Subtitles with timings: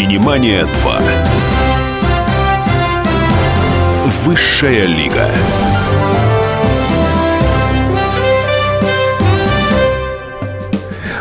[0.00, 1.02] Синемания 2.
[4.24, 5.26] Высшая лига.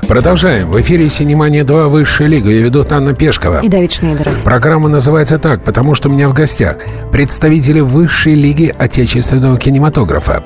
[0.07, 0.71] Продолжаем.
[0.71, 1.89] В эфире «Синемания 2.
[1.89, 2.49] Высшая лига».
[2.49, 3.59] Я веду Анна Пешкова.
[3.59, 4.41] И Давид Шнейдеров.
[4.45, 6.77] Программа называется так, потому что у меня в гостях
[7.11, 10.41] представители Высшей лиги отечественного кинематографа.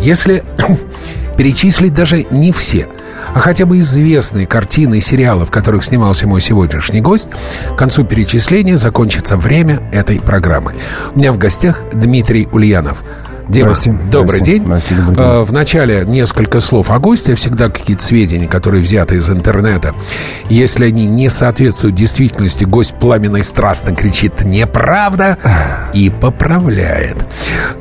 [0.00, 0.44] Если
[1.36, 2.88] перечислить даже не все,
[3.34, 7.28] а хотя бы известные картины и сериалы, в которых снимался мой сегодняшний гость,
[7.72, 10.74] к концу перечисления закончится время этой программы.
[11.14, 13.02] У меня в гостях Дмитрий Ульянов–
[13.48, 13.92] Дима, Здрасте.
[14.10, 14.44] добрый Здрасте.
[14.44, 14.64] день.
[14.66, 15.24] Здрасте, добрый день.
[15.24, 19.94] Э, В начале несколько слов о госте, всегда какие-то сведения, которые взяты из интернета.
[20.48, 25.36] Если они не соответствуют действительности, гость пламенно и страстно кричит «неправда»
[25.92, 27.26] и поправляет.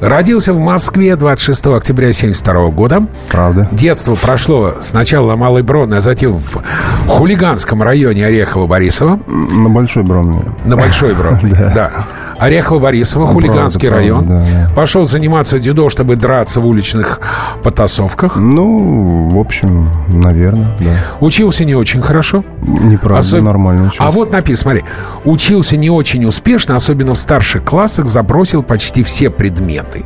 [0.01, 3.07] Родился в Москве 26 октября 1972 года.
[3.31, 3.67] Правда.
[3.71, 6.61] Детство прошло сначала на Малой Бронной, а затем в
[7.07, 9.19] хулиганском районе Орехово-Борисово.
[9.29, 10.43] На Большой Бронной.
[10.65, 12.05] На Большой Бронной, да.
[12.39, 14.27] Орехово-Борисово, хулиганский правда, район.
[14.27, 14.69] да, да.
[14.75, 17.19] Пошел заниматься дзюдо, чтобы драться в уличных
[17.63, 18.35] потасовках.
[18.35, 20.91] Ну, в общем, наверное, да.
[21.19, 22.43] Учился не очень хорошо.
[22.61, 24.03] Неправда, Особ- нормально учился.
[24.03, 24.83] А вот написано, смотри.
[25.25, 30.03] Учился не очень успешно, особенно в старших классах, забросил почти все предметы.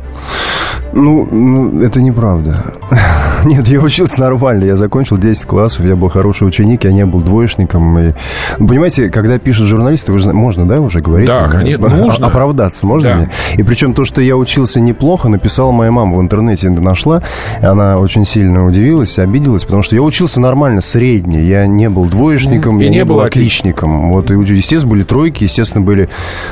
[0.92, 2.64] Ну, ну, это неправда.
[3.44, 4.64] Нет, я учился нормально.
[4.64, 7.98] Я закончил 10 классов, я был хороший ученик, я не был двоечником.
[7.98, 8.12] И...
[8.58, 11.28] Ну, Понимаете, когда пишут журналисты, вы же можно, да, уже говорить?
[11.28, 12.26] Да, конечно, О- нужно.
[12.28, 13.14] Оправдаться можно Да.
[13.16, 13.28] мне?
[13.56, 17.22] И причем то, что я учился неплохо, написала моя мама в интернете, нашла.
[17.62, 21.40] Она очень сильно удивилась, обиделась, потому что я учился нормально, средний.
[21.42, 24.10] Я не был двоечником, И я не не был отличником.
[24.10, 26.08] Вот, и, естественно, были тройки, естественно, были,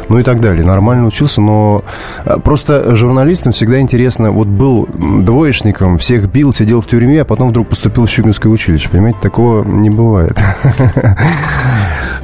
[0.09, 0.65] ну и так далее.
[0.65, 1.83] Нормально учился, но
[2.25, 7.49] а, просто журналистам всегда интересно, вот был двоечником, всех бил, сидел в тюрьме, а потом
[7.49, 8.89] вдруг поступил в Щукинское училище.
[8.89, 10.39] Понимаете, такого не бывает.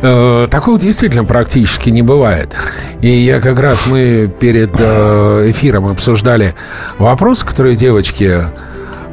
[0.05, 2.55] Э, Такого действительно практически не бывает.
[3.01, 6.54] И я как раз мы перед э, эфиром обсуждали
[6.98, 8.44] вопрос, который девочки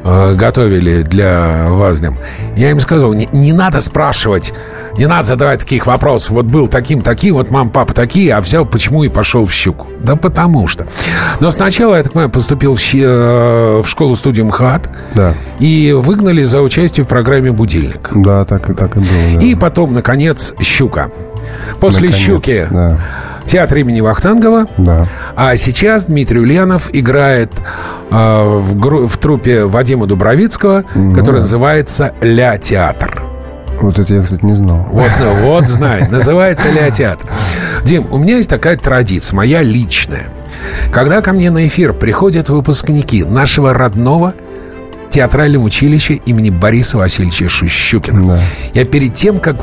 [0.03, 2.01] э, готовили для вас.
[2.01, 2.17] Дим.
[2.57, 4.53] Я им сказал, не, не надо спрашивать,
[4.97, 6.31] не надо задавать таких вопросов.
[6.31, 9.87] Вот был таким-таким, вот мама, папа такие, а взял почему и пошел в щуку.
[10.01, 10.85] Да потому что.
[11.39, 14.89] Но сначала, я так понимаю, поступил в, э, в школу-студию МХАТ.
[15.15, 15.33] Да.
[15.59, 18.09] И выгнали за участие в программе «Будильник».
[18.13, 19.07] Да, так, и- так и было.
[19.35, 19.41] да.
[19.41, 21.09] И потом, наконец, «Щука».
[21.79, 22.99] После Наконец, «Щуки» Да,
[23.49, 24.67] театр имени Вахтангова.
[24.77, 25.07] да.
[25.35, 27.51] А сейчас Дмитрий Ульянов играет
[28.11, 28.13] э,
[28.59, 30.83] в, гру- в труппе Вадима Дубровицкого,
[31.15, 33.23] которая называется «Ля театр».
[33.81, 34.85] Вот это я, кстати, не знал.
[34.91, 36.11] Вот, ну, вот знает.
[36.11, 37.29] Называется «Ля театр».
[37.83, 40.25] Дим, у меня есть такая традиция, моя личная.
[40.91, 44.33] Когда ко мне на эфир приходят выпускники нашего родного
[45.09, 48.39] театрального училища имени Бориса Васильевича Шущукина, Да.
[48.73, 49.55] я перед тем, как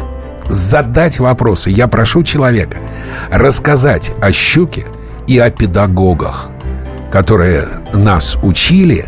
[0.48, 2.78] задать вопросы, я прошу человека
[3.30, 4.86] рассказать о щуке
[5.26, 6.50] и о педагогах,
[7.12, 9.06] которые нас учили.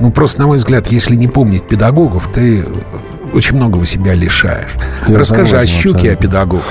[0.00, 2.64] Ну, просто, на мой взгляд, если не помнить педагогов, ты
[3.34, 4.70] очень многого себя лишаешь.
[5.08, 6.22] Я Расскажи о щуке и о абсолютно.
[6.22, 6.64] педагогах.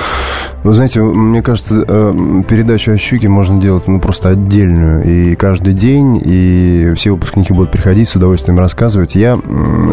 [0.64, 5.04] Вы знаете, мне кажется, э, передачу о щуке можно делать ну, просто отдельную.
[5.04, 9.16] И каждый день, и все выпускники будут приходить с удовольствием рассказывать.
[9.16, 9.38] Я,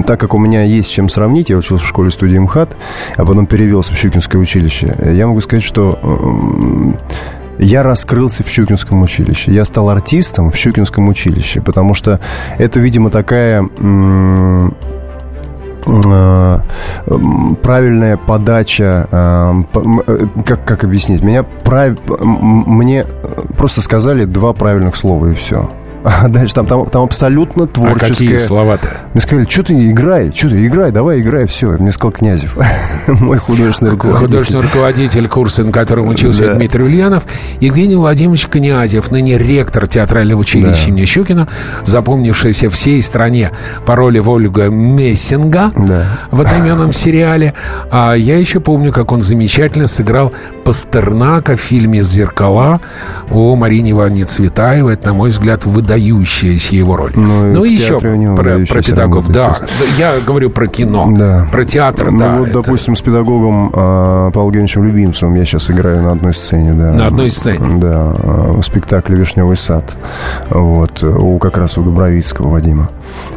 [0.06, 2.76] так как у меня есть с чем сравнить, я учился в школе студии МХАТ,
[3.16, 5.98] а потом перевелся в Щукинское училище, я могу сказать, что
[7.58, 9.52] я раскрылся в Щукинском училище.
[9.52, 12.20] Я стал артистом в Щукинском училище, потому что
[12.58, 13.68] это, видимо, такая...
[15.86, 16.58] э,
[17.62, 21.22] правильная подача, э, э, как, как объяснить?
[21.22, 21.98] Меня прав...
[22.20, 23.04] мне
[23.56, 25.70] просто сказали два правильных слова и все.
[26.22, 28.08] А дальше там, там, там абсолютно А творческое.
[28.08, 28.88] какие слова-то?
[29.12, 31.68] Мне сказали, что ты играй, что ты играй, давай играй, все.
[31.78, 32.58] Мне сказал Князев,
[33.06, 34.26] мой художественный руководитель.
[34.26, 36.54] Художественный руководитель курса, на котором учился Да.
[36.54, 37.24] Дмитрий Ульянов,
[37.60, 40.90] Евгений Владимирович Князев, ныне ректор театрального училища Да.
[40.90, 41.48] имени Щукина,
[41.84, 43.50] запомнившийся всей стране
[43.84, 46.06] по роли Вольга Мессинга Да.
[46.30, 47.54] в одноименном сериале.
[47.90, 50.32] А я еще помню, как он замечательно сыграл
[50.74, 52.78] Пастернака в фильме «Зеркала»
[53.28, 54.94] о Марине Ивановне Цветаевой.
[54.94, 57.10] Это, на мой взгляд, выдающаяся его роль.
[57.16, 59.56] Ну, и в еще театре у него про, про работа, Да,
[59.98, 61.48] я говорю про кино, Да.
[61.50, 62.36] про театр, Ну, да.
[62.38, 66.72] вот, это- допустим, с педагогом а, Павлом Евгеньевичем Любимцевым я сейчас играю на одной сцене,
[66.74, 66.92] да.
[66.92, 67.80] На одной сцене?
[67.80, 69.92] Да, а, в спектакле «Вишневый сад».
[70.50, 72.90] Вот, у как раз у Дубровицкого Вадима.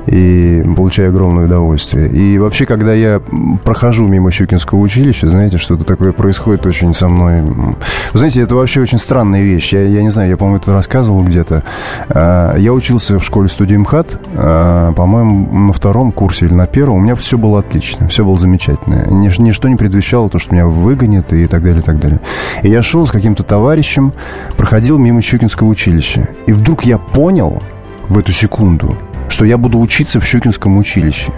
[0.06, 2.08] И получаю огромное удовольствие.
[2.10, 3.20] И вообще, когда я
[3.64, 7.76] прохожу мимо Щукинского училища, знаете, что-то такое происходит очень со мной мной.
[8.12, 9.74] Вы знаете, это вообще очень странная вещь.
[9.74, 11.64] Я, я не знаю, я, по-моему, это рассказывал где-то.
[12.10, 16.98] А, я учился в школе студии МХАТ, а, по-моему, на втором курсе или на первом.
[16.98, 19.06] У меня все было отлично, все было замечательно.
[19.10, 22.20] Нич- ничто не предвещало то, что меня выгонят и так далее, и так далее.
[22.62, 24.14] И я шел с каким-то товарищем,
[24.58, 26.28] проходил мимо Щукинского училища.
[26.46, 27.62] И вдруг я понял
[28.10, 28.98] в эту секунду,
[29.30, 31.32] что я буду учиться в Щукинском училище.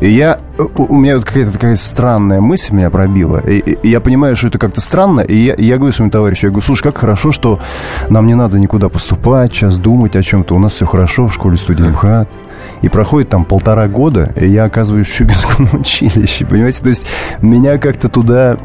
[0.00, 0.38] И я,
[0.76, 3.38] у меня вот какая-то такая странная мысль меня пробила.
[3.38, 5.20] И, и я понимаю, что это как-то странно.
[5.20, 7.58] И я, я говорю своему товарищу, я говорю, слушай, как хорошо, что
[8.08, 10.54] нам не надо никуда поступать, сейчас думать о чем-то.
[10.54, 12.28] У нас все хорошо в школе студии МХАТ.
[12.82, 16.46] И проходит там полтора года, и я оказываюсь в Щукинском училище.
[16.46, 17.02] Понимаете, то есть
[17.42, 18.56] меня как-то туда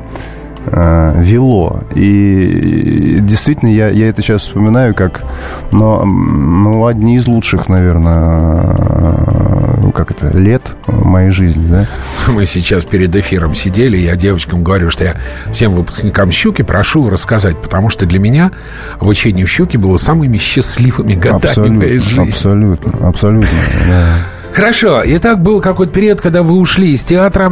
[0.67, 1.79] э, вело.
[1.95, 5.23] И действительно, я, я это сейчас вспоминаю как
[5.71, 9.32] но, ну, одни из лучших, наверное, э,
[9.93, 11.87] как это, лет моей жизни, да?
[12.27, 15.15] Мы сейчас перед эфиром сидели, я девочкам говорю, что я
[15.51, 18.51] всем выпускникам «Щуки» прошу рассказать, потому что для меня
[18.99, 22.29] обучение в «Щуке» было самыми счастливыми годами моей жизни.
[22.29, 23.49] Абсолютно, абсолютно.
[23.87, 24.17] Да.
[24.53, 25.01] Хорошо.
[25.03, 27.51] Итак, был какой-то период, когда вы ушли из театра,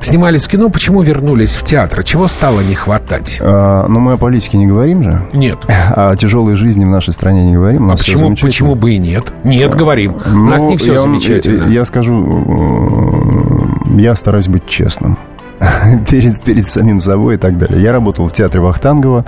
[0.00, 0.68] снимались в кино.
[0.70, 2.02] Почему вернулись в театр?
[2.02, 3.38] Чего стало не хватать?
[3.40, 5.22] А, но мы о политике не говорим же.
[5.32, 5.58] Нет.
[5.68, 7.90] А о тяжелой жизни в нашей стране не говорим.
[7.90, 9.32] А почему, почему бы и нет?
[9.44, 10.16] Нет, говорим.
[10.26, 11.64] У нас Ну, не все я вам- замечательно.
[11.64, 13.14] Я, я скажу,
[13.96, 15.16] э, я стараюсь быть честным.
[16.10, 17.82] перед, перед самим собой и так далее.
[17.82, 19.24] Я работал в театре Вахтангова,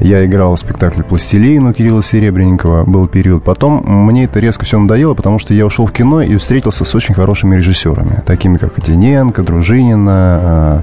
[0.00, 3.44] я играл в спектакле «Пластилин» у Кирилла Серебренникова, был период.
[3.44, 6.94] Потом мне это резко все надоело, потому что я ушел в кино и встретился с
[6.94, 10.82] очень хорошими режиссерами, такими как Отиненко, Дружинина,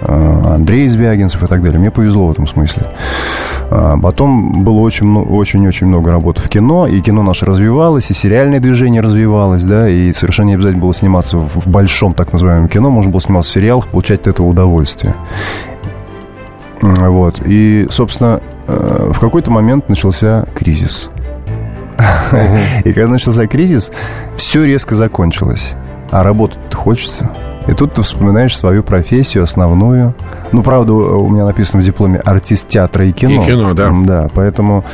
[0.00, 1.78] э, э, Андрей Звягинцев и так далее.
[1.78, 2.88] Мне повезло в этом смысле.
[3.70, 8.58] А, Потом было очень очень-очень много работы в кино, и кино наше развивалось, и сериальное
[8.58, 13.10] движение развивалось, да, и совершенно не обязательно было сниматься в большом так называемом кино, можно
[13.10, 15.14] было сниматься в сериалах, получать от этого удовольствие.
[16.80, 17.40] Вот.
[17.44, 21.10] И, собственно, э, в какой-то момент начался кризис.
[22.84, 23.92] И когда начался кризис,
[24.36, 25.72] все резко закончилось.
[26.10, 27.30] А работать хочется.
[27.68, 30.14] И тут ты вспоминаешь свою профессию основную.
[30.50, 33.42] Ну, правда, у меня написано в дипломе артист театра и кино.
[33.42, 33.92] И кино, да.
[34.04, 34.84] Да, поэтому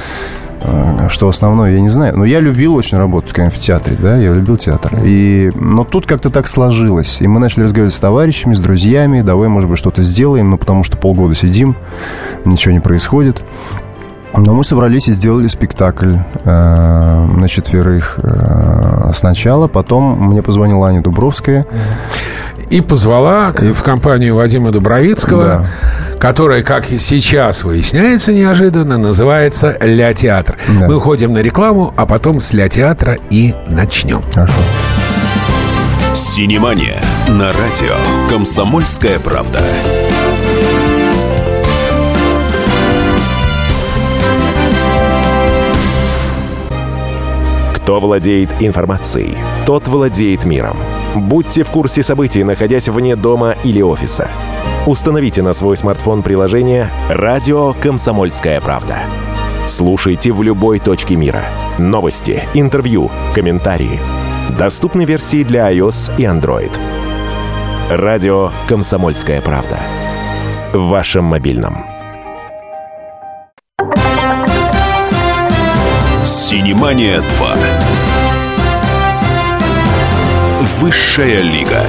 [1.09, 2.17] что основное, я не знаю.
[2.17, 5.01] Но я любил очень работать, конечно, в театре, да, я любил театр.
[5.05, 7.21] И, но тут как-то так сложилось.
[7.21, 10.85] И мы начали разговаривать с товарищами, с друзьями, давай, может быть, что-то сделаем, ну, потому
[10.85, 11.77] что полгода сидим,
[12.45, 13.45] ничего не происходит.
[14.37, 19.67] Но мы собрались и сделали спектакль э, на четверых э, сначала.
[19.67, 21.67] Потом мне позвонила Аня Дубровская.
[22.71, 26.19] И позвала к- в компанию Вадима Дубровицкого, Да.
[26.19, 30.57] которая, как и сейчас выясняется неожиданно, называется «Ля театр».
[30.69, 30.87] Да.
[30.89, 34.23] Мы уходим на рекламу, а потом с «Ля театра» и начнем.
[34.35, 34.53] Хорошо.
[36.15, 37.95] Синемания на радио
[38.29, 39.61] «Комсомольская правда».
[47.75, 50.77] Кто владеет информацией, тот владеет миром.
[51.17, 54.29] Будьте в курсе событий, находясь вне дома или офиса.
[54.87, 58.99] Установите на свой смартфон приложение «Радио Комсомольская правда».
[59.67, 61.43] Слушайте в любой точке мира.
[61.79, 63.99] Новости, интервью, комментарии.
[64.59, 66.71] Доступны версии для iOS и Android.
[67.91, 69.79] Радио «Комсомольская правда».
[70.73, 71.79] В вашем мобильном.
[76.25, 77.76] Синемания 2.
[80.79, 81.81] Высшая лига.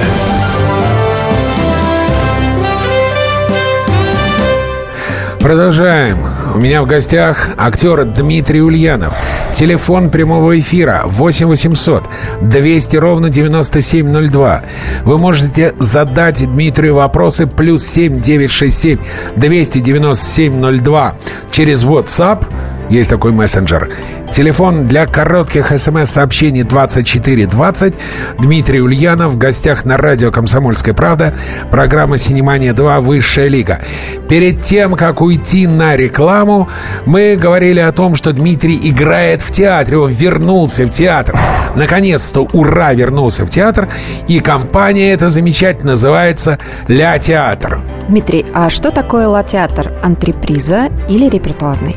[5.40, 6.16] Продолжаем.
[6.54, 9.14] У меня в гостях актер Дмитрий Ульянов.
[9.52, 12.04] Телефон прямого эфира 8 800
[12.40, 14.62] 200 ровно 9702.
[15.04, 18.98] Вы можете задать Дмитрию вопросы плюс 7 967
[19.36, 21.14] 297 02
[21.50, 22.46] через WhatsApp.
[22.90, 23.90] Есть такой мессенджер.
[24.32, 27.94] Телефон для коротких смс-сообщений 2420.
[28.38, 31.34] Дмитрий Ульянов в гостях на радио «Комсомольская правда».
[31.70, 33.00] Программа «Синемания 2.
[33.00, 33.80] Высшая лига».
[34.28, 36.68] Перед тем, как уйти на рекламу,
[37.04, 39.98] мы говорили о том, что Дмитрий играет в театре.
[39.98, 41.38] Он вернулся в театр.
[41.74, 43.88] Наконец-то, ура, вернулся в театр.
[44.28, 47.80] И компания эта замечательно называется «Ля Театр».
[48.08, 49.92] Дмитрий, а что такое ла-театр?
[50.02, 51.96] Антреприза или репертуарный?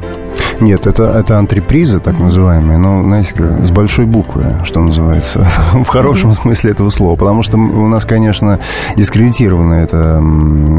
[0.62, 6.34] Нет, это, это антрепризы, так называемые, но, знаете, с большой буквы, что называется, в хорошем
[6.34, 7.16] смысле этого слова.
[7.16, 8.60] Потому что у нас, конечно,
[8.96, 10.24] дискредитировано это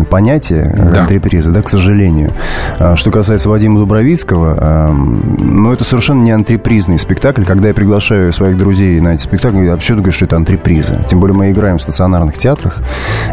[0.08, 1.02] понятие да.
[1.02, 2.32] антрепризы, да, к сожалению.
[2.78, 7.44] А, что касается Вадима Дубровицкого, ну, это совершенно не антрепризный спектакль.
[7.44, 10.36] Когда я приглашаю своих друзей на эти спектакли, говорят, а почему ты говоришь, что это
[10.36, 11.04] антреприза?
[11.08, 12.78] Тем более мы играем в стационарных театрах,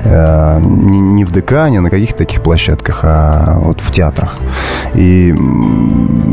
[0.03, 4.37] э, не в ДК, не на каких-то таких площадках, а вот в театрах.
[4.95, 5.35] И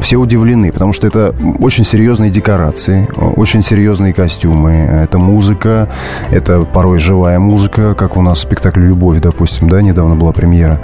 [0.06, 5.88] все удивлены, потому что это очень серьезные декорации, очень серьезные костюмы, это музыка,
[6.30, 10.80] это порой живая музыка, как у нас в спектакле «Любовь», допустим, да, недавно была премьера.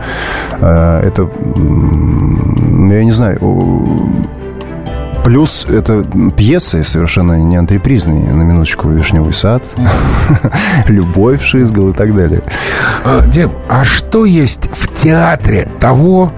[0.61, 3.39] Э, это, я не знаю,
[5.25, 6.05] Плюс это
[6.37, 8.33] пьесы совершенно не антрепризные.
[8.33, 9.63] На минуточку «Вишневый сад»,
[10.89, 12.43] «Любовь», «Шизгал» и так далее.
[13.05, 16.33] А, Дим, а что есть в театре того,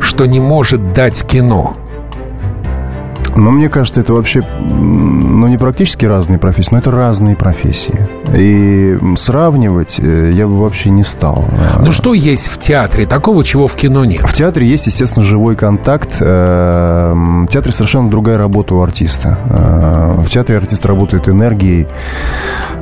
[0.00, 1.78] что не может дать кино?
[3.36, 8.08] Но мне кажется, это вообще, ну, не практически разные профессии, но это разные профессии.
[8.34, 11.44] И сравнивать э, я бы вообще не стал.
[11.80, 14.20] Ну, что есть в театре такого, чего в кино нет?
[14.20, 16.16] В театре есть, естественно, живой контакт.
[16.20, 19.38] Э, в театре совершенно другая работа у артиста.
[19.48, 21.86] Э, в театре артист работает энергией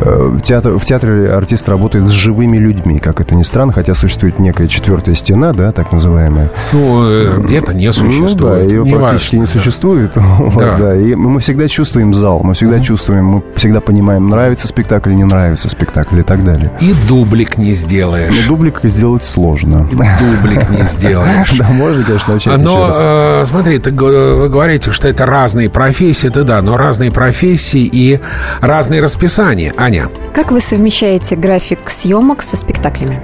[0.00, 4.38] В, театр, в театре артист работает с живыми людьми, как это ни странно, хотя существует
[4.38, 6.50] некая четвертая стена, да, так называемая.
[6.72, 8.40] Ну, э, где-то не существует.
[8.40, 9.52] Ну, да, ее не практически важно.
[9.52, 10.18] не существует.
[10.62, 10.76] Да.
[10.82, 10.96] Да.
[10.96, 15.22] И мы всегда чувствуем зал, мы всегда mm чувствуем, мы всегда понимаем, нравится спектакль, не
[15.22, 16.72] нравится спектакль и так далее.
[16.80, 18.34] И дублик не сделаешь.
[18.34, 19.88] Но дублик сделать сложно.
[19.90, 21.52] И дублик не сделаешь.
[21.62, 26.60] Да, можно, конечно, начать Но, э, смотри, вы говорите, что это разные профессии, это да,
[26.60, 28.20] но разные профессии и
[28.60, 29.72] разные расписания.
[29.76, 30.08] Аня.
[30.34, 33.22] Как вы совмещаете график съемок со спектаклями?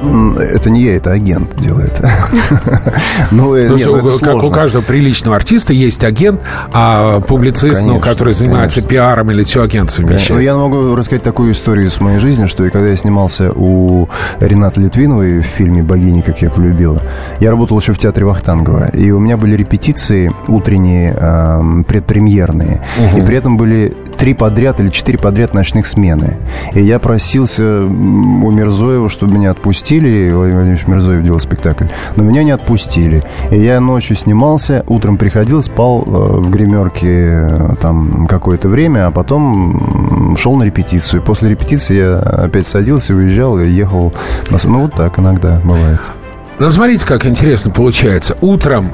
[0.00, 2.00] Это не я, это агент делает.
[3.30, 6.40] ну, э, ну, как у каждого приличного артиста есть агент,
[6.72, 9.94] а публицист, ну, который занимается пиаром или все агент.
[9.98, 14.08] Ну, я могу рассказать такую историю из моей жизни, что когда я снимался у
[14.40, 17.02] Ренаты Литвиновой в фильме «Богини, как я полюбила»,
[17.40, 21.12] я работал еще в театре Вахтангова, и у меня были репетиции утренние,
[21.84, 22.82] предпремьерные,
[23.16, 26.36] и при этом были три подряд или четыре подряд ночных смены.
[26.74, 30.30] И я просился у Мирзоева, чтобы меня отпустили.
[30.32, 31.86] Владимир Владимирович Мирзоев делал спектакль.
[32.16, 33.24] Но меня не отпустили.
[33.50, 39.10] И я ночью снимался, утром приходил, спал э, в гримерке э, там какое-то время, а
[39.12, 41.22] потом шел на репетицию.
[41.22, 44.12] После репетиции я опять садился, уезжал и ехал.
[44.50, 44.58] На...
[44.64, 46.00] Ну, вот так иногда бывает.
[46.58, 48.36] Ну, смотрите, как интересно получается.
[48.40, 48.90] Утром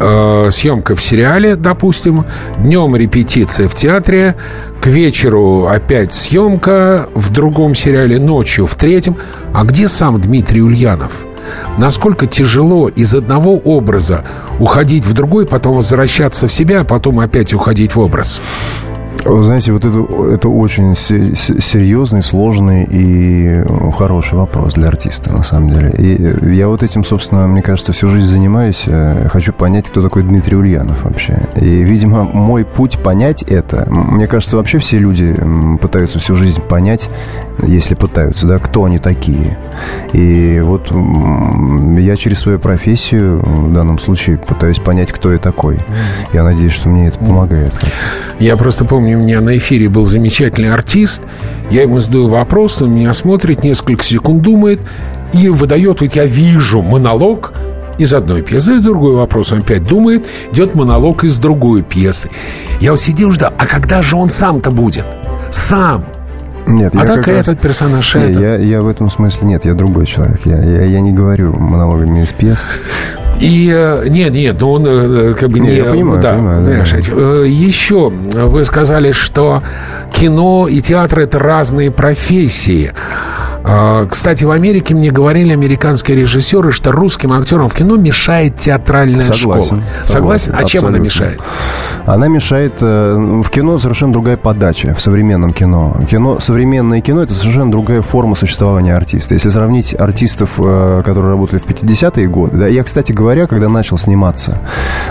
[0.00, 2.24] э, съемка в сериале, допустим,
[2.58, 4.36] днем репетиция в театре,
[4.80, 9.16] к вечеру опять съемка в другом сериале, ночью в третьем.
[9.52, 11.24] А где сам Дмитрий Ульянов?
[11.78, 14.24] Насколько тяжело из одного образа
[14.58, 18.40] уходить в другой, потом возвращаться в себя, а потом опять уходить в образ?
[19.24, 19.98] Вы знаете, вот это,
[20.32, 23.62] это очень серьезный, сложный и
[23.96, 25.90] хороший вопрос для артиста, на самом деле.
[25.90, 28.84] И я вот этим, собственно, мне кажется, всю жизнь занимаюсь.
[28.86, 31.42] Э, хочу понять, кто такой Дмитрий Ульянов вообще.
[31.56, 33.86] И, видимо, мой путь понять это...
[33.90, 35.36] Мне кажется, вообще все люди
[35.80, 37.10] пытаются всю жизнь понять,
[37.66, 39.58] если пытаются, да, кто они такие.
[40.12, 40.90] И вот
[41.98, 45.78] я через свою профессию в данном случае пытаюсь понять, кто я такой.
[46.32, 47.72] Я надеюсь, что мне это помогает.
[48.38, 51.22] Я просто помню, у меня на эфире был замечательный артист.
[51.70, 54.80] Я ему задаю вопрос, он меня смотрит, несколько секунд думает
[55.32, 57.52] и выдает, вот я вижу монолог
[57.98, 59.52] из одной пьесы, и другой вопрос.
[59.52, 62.30] Он опять думает, идет монолог из другой пьесы.
[62.80, 65.04] Я вот сидел ждал, а когда же он сам-то будет?
[65.50, 66.04] Сам.
[66.70, 67.48] Нет, а я так раз...
[67.48, 68.40] этот персонаж нет, это...
[68.40, 70.40] я, я в этом смысле нет, я другой человек.
[70.44, 72.68] Я, я, я не говорю монологами из пьес.
[73.40, 75.74] И э, нет, нет, ну он э, как бы не...
[75.74, 77.46] Я понимаю, да, понимаю, понимаешь, да.
[77.46, 79.62] Еще вы сказали, что
[80.12, 82.92] кино и театр это разные профессии.
[83.72, 89.22] А, кстати, в Америке мне говорили американские режиссеры, что русским актерам в кино мешает театральная
[89.22, 89.84] согласен, школа.
[90.02, 90.52] Согласен?
[90.52, 90.54] согласен?
[90.56, 91.40] А чем она мешает?
[92.04, 92.74] Она мешает...
[92.80, 95.96] Э, в кино совершенно другая подача, в современном кино.
[96.10, 96.40] кино.
[96.40, 99.34] Современное кино— это совершенно другая форма существования артиста.
[99.34, 102.56] Если сравнить артистов, э, которые работали в 50-е годы...
[102.56, 104.58] Да, я, кстати говоря, когда начал сниматься,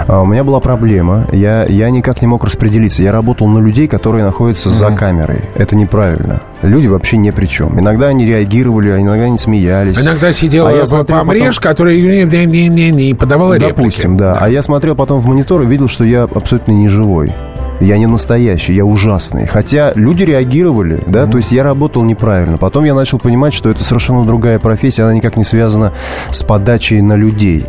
[0.05, 1.27] э, у меня была проблема.
[1.31, 3.03] Я, я никак не мог распределиться.
[3.03, 4.73] Я работал на людей, которые находятся mm-hmm.
[4.73, 5.43] за камерой.
[5.55, 7.79] Это неправильно люди вообще ни при чем.
[7.79, 10.01] Иногда они реагировали, а иногда они смеялись.
[10.01, 11.69] Иногда сидел а я смотрел помреж, потом...
[11.69, 14.19] который не, не, не, не подавал Допустим, реплики.
[14.19, 14.37] да.
[14.39, 17.33] А я смотрел потом в монитор и видел, что я абсолютно не живой.
[17.79, 19.47] Я не настоящий, я ужасный.
[19.47, 22.57] Хотя люди реагировали, да, то есть я работал неправильно.
[22.57, 25.93] Потом я начал понимать, что это совершенно другая профессия, она никак не связана
[26.31, 27.65] с подачей на людей.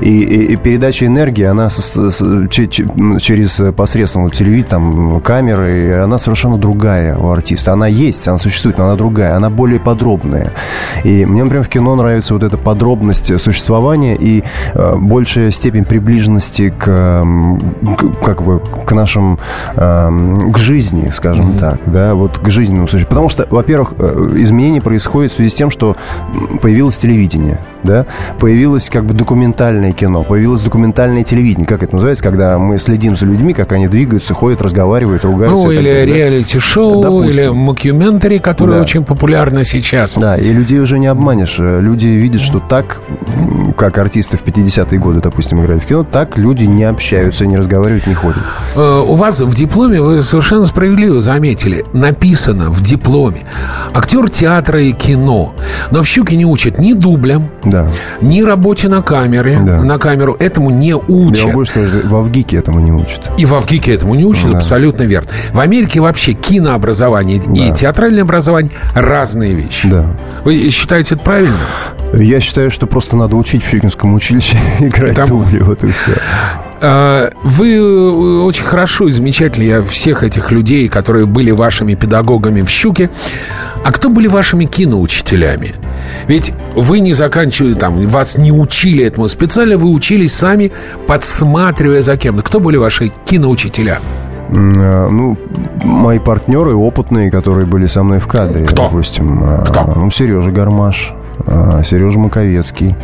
[0.00, 2.84] И, и, и передача энергии, она с, с, ч, ч,
[3.20, 7.72] через посредством вот, телевидения, там, камеры, она совершенно другая у артиста.
[7.72, 10.52] Она есть, она существует, но она другая, она более подробная.
[11.04, 14.42] И мне, например, в кино нравится вот эта подробность существования и
[14.74, 19.38] э, большая степень приближенности к, к, как бы, к нашим,
[19.76, 21.58] э, к жизни, скажем mm-hmm.
[21.58, 23.08] так, да, вот к жизненному существованию.
[23.08, 25.96] Потому что, во-первых, э, изменения происходят в связи с тем, что
[26.60, 28.06] появилось телевидение, да,
[28.38, 33.26] появилось как бы документальное кино, появилось документальное телевидение, как это называется, когда мы следим за
[33.26, 35.66] людьми, как они двигаются, ходят, разговаривают, ругаются.
[35.66, 38.82] Ну, или реалити-шоу, или мокюментари, которые да.
[38.82, 40.16] очень популярны сейчас.
[40.16, 41.56] Да, и людей уже не обманешь.
[41.58, 43.00] Люди видят, что так,
[43.76, 48.06] как артисты в 50-е годы, допустим, играли в кино, так люди не общаются, не разговаривают,
[48.06, 48.42] не ходят.
[48.74, 53.44] Э, у вас в дипломе, вы совершенно справедливо заметили, написано в дипломе
[53.94, 55.54] актер театра и кино.
[55.90, 57.88] Но в «Щуке» не учат ни дублям, да.
[58.20, 59.82] ни работе на камере, да.
[59.82, 60.36] на камеру.
[60.38, 61.46] Этому не учат.
[61.46, 63.30] Я больше скажу, в Авгике этому не учат.
[63.38, 64.58] И в Авгике этому не учат, да.
[64.58, 65.28] абсолютно верно.
[65.52, 67.52] В Америке вообще кинообразование да.
[67.52, 69.88] и театральное образование разные вещи.
[69.88, 70.06] Да.
[70.44, 71.56] Вы считаете это правильно?
[72.12, 75.28] Я считаю, что просто надо учить в Щукинском училище играть Там...
[75.28, 76.12] дубли, вот и все.
[76.86, 82.60] А, вы э, очень хорошо и замечательно, я всех этих людей, которые были вашими педагогами
[82.60, 83.08] в «Щуке»,
[83.82, 85.74] а кто были вашими киноучителями?
[86.26, 90.72] Ведь вы не заканчивали там, вас не учили этому специально, вы учились сами,
[91.06, 92.42] подсматривая за кем-то.
[92.42, 94.00] Кто были ваши киноучителя?
[94.50, 95.38] Э, ну,
[95.82, 98.66] мои партнеры опытные, которые были со мной в кадре.
[98.66, 98.84] Кто?
[98.84, 99.90] Допустим, э, Кто?
[99.96, 101.14] Ну, Сережа Гармаш.
[101.46, 102.96] Э, Сережа Маковецкий.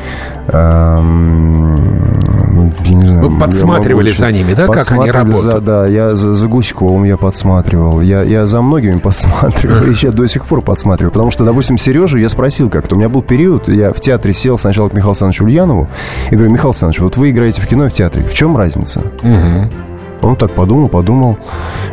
[0.48, 5.42] Эм, я не знаю, Вы подсматривали за ними, да, как они работают?
[5.42, 8.00] За, да, я за, за Гуськовым я подсматривал.
[8.00, 9.82] Я, я за многими подсматривал.
[9.84, 11.12] И сейчас до сих пор подсматриваю.
[11.12, 12.94] Потому что, допустим, Сережу я спросил как-то.
[12.94, 15.88] У меня был период, я в театре сел сначала к Михаилу Александровичу Ульянову
[16.30, 18.26] и говорю, Михаил Александрович, вот вы играете в кино и в театре.
[18.26, 19.00] В чем разница?
[19.22, 19.89] Угу.
[20.22, 21.38] Он так подумал, подумал.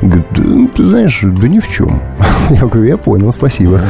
[0.01, 2.01] Говорит, да, ну, ты знаешь, да ни в чем.
[2.50, 3.81] Я говорю, я понял, спасибо.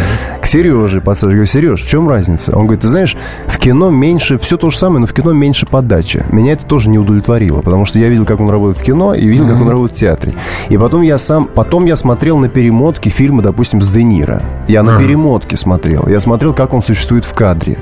[0.41, 1.37] К Сереже подсаживаю.
[1.37, 2.55] Говорю, Сереж, в чем разница?
[2.55, 3.15] Он говорит, ты знаешь,
[3.47, 6.25] в кино меньше, все то же самое, но в кино меньше подачи.
[6.31, 9.27] Меня это тоже не удовлетворило, потому что я видел, как он работает в кино, и
[9.27, 10.33] видел, как он работает в театре.
[10.69, 14.41] И потом я сам, потом я смотрел на перемотки фильма, допустим, с Де Ниро.
[14.67, 16.07] Я на перемотке смотрел.
[16.07, 17.77] Я смотрел, как он существует в кадре.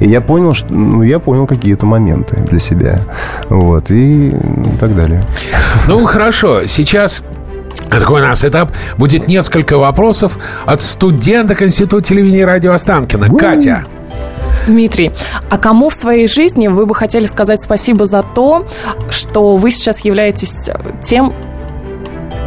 [0.00, 3.00] И я понял, что, ну, я понял какие-то моменты для себя.
[3.48, 4.34] Вот, и
[4.80, 5.22] так далее.
[5.88, 6.66] Ну, хорошо.
[6.66, 7.22] Сейчас
[7.88, 8.72] такой у нас этап.
[8.96, 13.34] Будет несколько вопросов от студенток Института телевидения и радио Останкина.
[13.36, 13.84] Катя.
[14.66, 15.10] Дмитрий,
[15.48, 18.66] а кому в своей жизни вы бы хотели сказать спасибо за то,
[19.08, 20.68] что вы сейчас являетесь
[21.02, 21.32] тем,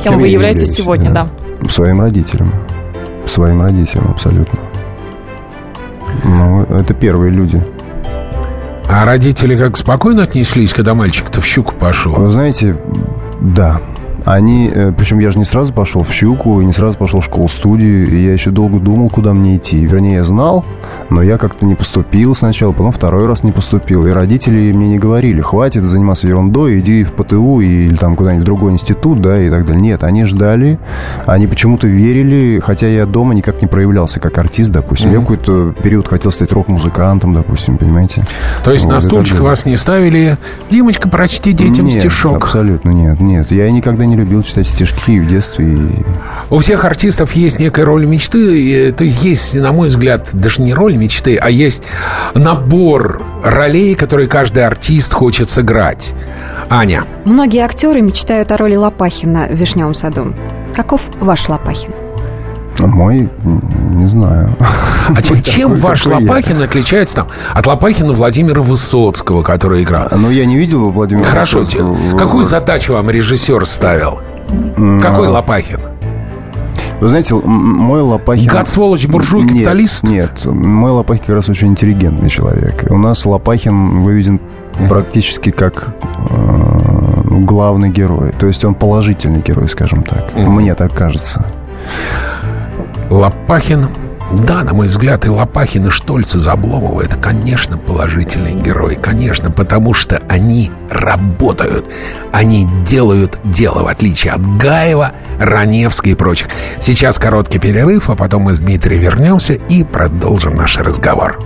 [0.04, 1.30] кем, кем вы являетесь являюсь, сегодня, да.
[1.62, 1.70] да?
[1.70, 2.54] Своим родителям.
[3.26, 4.60] Своим родителям, абсолютно.
[6.24, 7.62] Ну, это первые люди.
[8.88, 12.14] А родители как спокойно отнеслись, когда мальчик-то в щуку пошел?
[12.14, 12.78] Вы знаете,
[13.42, 13.82] да.
[14.26, 17.26] Они, э, причем я же не сразу пошел в «Щуку» и не сразу пошел в
[17.26, 19.86] школу-студию, и я еще долго думал, куда мне идти.
[19.86, 20.64] Вернее, я знал,
[21.10, 24.08] но я как-то не поступил сначала, потом второй раз не поступил.
[24.08, 28.46] И родители мне не говорили, хватит заниматься ерундой, иди в ПТУ или там куда-нибудь в
[28.46, 29.82] другой институт, да, и так далее.
[29.82, 30.80] Нет, они ждали,
[31.26, 35.10] они почему-то верили, хотя я дома никак не проявлялся как артист, допустим.
[35.10, 35.14] Mm-hmm.
[35.14, 38.24] Я какой-то период хотел стать рок-музыкантом, допустим, понимаете.
[38.64, 40.38] То есть вот, на стульчик вас не ставили?
[40.70, 42.44] Димочка, прочти детям нет, стишок.
[42.44, 43.52] абсолютно нет, нет.
[43.52, 45.78] Я никогда не не любил читать стишки в детстве.
[46.50, 48.92] У всех артистов есть некая роль мечты.
[48.92, 51.84] То есть есть, на мой взгляд, даже не роль мечты, а есть
[52.36, 56.14] набор ролей, которые каждый артист хочет сыграть.
[56.70, 57.06] Аня.
[57.26, 60.34] Многие актеры мечтают о роли Лопахина в «Вишневом саду».
[60.76, 61.92] Каков ваш Лопахин?
[62.80, 64.56] Мой, не знаю.
[65.16, 66.66] А чем, чем ваш Лопахин я?
[66.66, 70.08] отличается там от Лопахина Владимира Высоцкого, который играл?
[70.16, 71.60] Ну, я не видел Владимира Хорошо.
[71.60, 72.18] Высоцкого.
[72.18, 74.20] Какую задачу вам режиссер ставил?
[75.02, 75.32] Какой а...
[75.32, 75.80] Лопахин?
[77.00, 78.48] Вы знаете, мой Лопахин...
[78.48, 80.04] Гад, сволочь, буржуй, капиталист?
[80.04, 82.86] Нет, нет, мой Лопахин как раз очень интеллигентный человек.
[82.90, 84.40] У нас Лопахин выведен
[84.88, 85.96] практически как
[86.30, 86.84] э,
[87.42, 88.32] главный герой.
[88.40, 90.34] То есть он положительный герой, скажем так.
[90.36, 91.46] Мне так кажется.
[93.14, 93.88] Лопахин
[94.32, 98.96] да, на мой взгляд, и Лопахин, и Штольц, и Забломова— это, конечно, положительный герой.
[98.96, 101.88] Конечно, потому что они работают.
[102.32, 106.48] Они делают дело, в отличие от Гаева, Раневской и прочих.
[106.80, 111.40] Сейчас короткий перерыв, а потом мы с Дмитрием вернемся и продолжим наш разговор.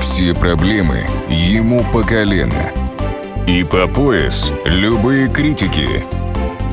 [0.00, 2.70] Все проблемы ему по колено.
[3.48, 6.04] И по пояс любые критики.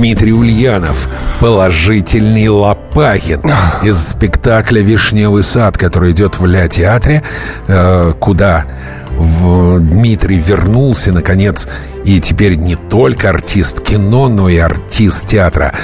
[0.00, 1.10] Дмитрий Ульянов,
[1.40, 3.42] положительный Лопахин
[3.82, 7.22] из спектакля «Вишневый сад», который идет в Ля-театре,
[7.68, 8.64] э, куда
[9.10, 11.68] Дмитрий вернулся, наконец,
[12.06, 15.74] и теперь не только артист кино, но и артист театра.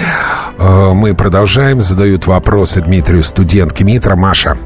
[0.56, 3.82] Э, мы продолжаем, задают вопросы Дмитрию студентки.
[3.82, 4.56] Митра, Маша.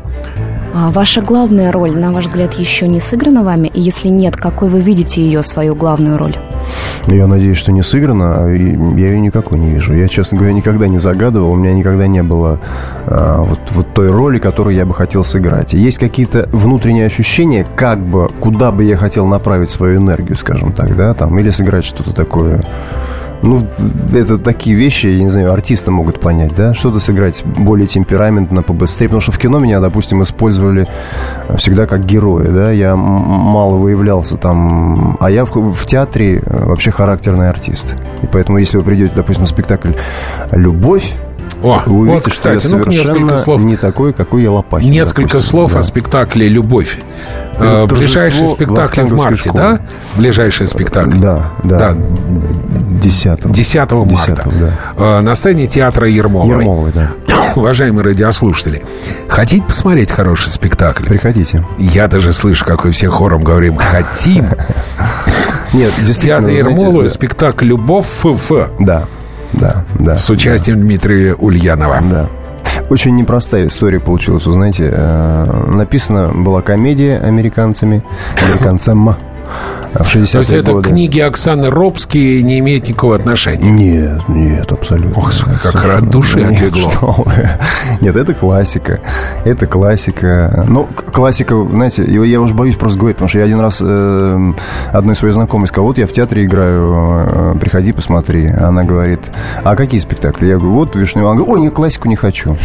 [0.72, 3.66] А ваша главная роль, на ваш взгляд, еще не сыграна вами?
[3.66, 6.36] И если нет, какой вы видите ее, свою главную роль?
[7.06, 8.44] Я надеюсь, что не сыграно.
[8.44, 9.92] А я ее никакой не вижу.
[9.94, 11.52] Я, честно говоря, никогда не загадывал.
[11.52, 12.60] У меня никогда не было
[13.06, 15.72] а, вот, вот той роли, которую я бы хотел сыграть.
[15.72, 20.96] есть какие-то внутренние ощущения, как бы, куда бы я хотел направить свою энергию, скажем так,
[20.96, 22.64] да, там, или сыграть что-то такое
[23.42, 23.66] ну,
[24.14, 26.74] это такие вещи, я не знаю, артисты могут понять, да?
[26.74, 29.08] Что-то сыграть более темпераментно, побыстрее.
[29.08, 30.86] Потому что в кино меня, допустим, использовали
[31.56, 32.70] всегда как героя, да?
[32.70, 35.16] Я мало выявлялся там.
[35.20, 37.96] А я в, в театре э, вообще характерный артист.
[38.22, 39.92] И поэтому, если вы придете, допустим, на спектакль
[40.52, 41.14] «Любовь»,
[41.62, 43.64] о, вы увидите, вот, кстати, что я ну несколько слов.
[43.64, 44.90] не такой, какой я Лопахин.
[44.90, 45.80] Несколько допустим, слов да.
[45.80, 46.98] о спектакле «Любовь».
[47.56, 49.58] Э, ближайший спектакль в марте, школы.
[49.58, 49.80] да?
[50.16, 51.18] Ближайший спектакль.
[51.18, 51.78] Да, да.
[51.78, 51.96] да.
[53.00, 54.08] 10 10 марта.
[54.08, 54.72] 10 да.
[54.96, 56.58] Э, на сцене театра Ермоловой.
[56.58, 57.10] Ермоловой, да.
[57.56, 58.82] Уважаемые радиослушатели,
[59.28, 61.04] хотите посмотреть хороший спектакль?
[61.04, 61.64] Приходите.
[61.78, 64.50] Я даже слышу, как вы все хором говорим «хотим».
[65.72, 66.50] Нет, действительно.
[66.50, 68.52] Театр Ермоловой, спектакль «Любовь ФФ».
[68.78, 69.06] Да
[69.52, 70.16] да, да.
[70.16, 70.84] С участием да.
[70.84, 72.00] Дмитрия Ульянова.
[72.10, 72.26] Да.
[72.88, 74.92] Очень непростая история получилась, вы знаете.
[74.92, 78.02] Э, написана была комедия американцами,
[78.40, 79.16] американцам
[79.94, 80.88] в 60-е То есть это годы.
[80.90, 83.70] книги Оксаны Робски не имеют никакого отношения?
[83.70, 85.18] Нет, нет, абсолютно.
[85.18, 87.26] Ох, как от души нет, отлегло.
[88.00, 89.00] Нет, это классика.
[89.44, 90.64] Это классика.
[90.68, 94.52] Ну, классика, знаете, я уже боюсь просто говорить, потому что я один раз э,
[94.92, 98.46] одной своей знакомой сказал, вот я в театре играю, э, приходи, посмотри.
[98.46, 99.20] Она говорит,
[99.64, 100.46] а какие спектакли?
[100.46, 101.30] Я говорю, вот Вишневый.
[101.30, 102.56] Она говорит, ой, не классику не хочу.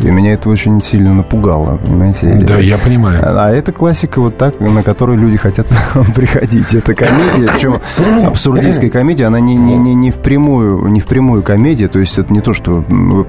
[0.00, 2.38] И меня это очень сильно напугало, понимаете?
[2.42, 3.20] Да, я понимаю.
[3.22, 5.66] А, а это классика вот так, на которую люди хотят
[6.14, 6.74] приходить.
[6.74, 7.80] Это комедия, причем
[8.26, 12.40] абсурдистская комедия, она не, не, не, не, впрямую, не впрямую комедия, то есть это не
[12.40, 12.84] то, что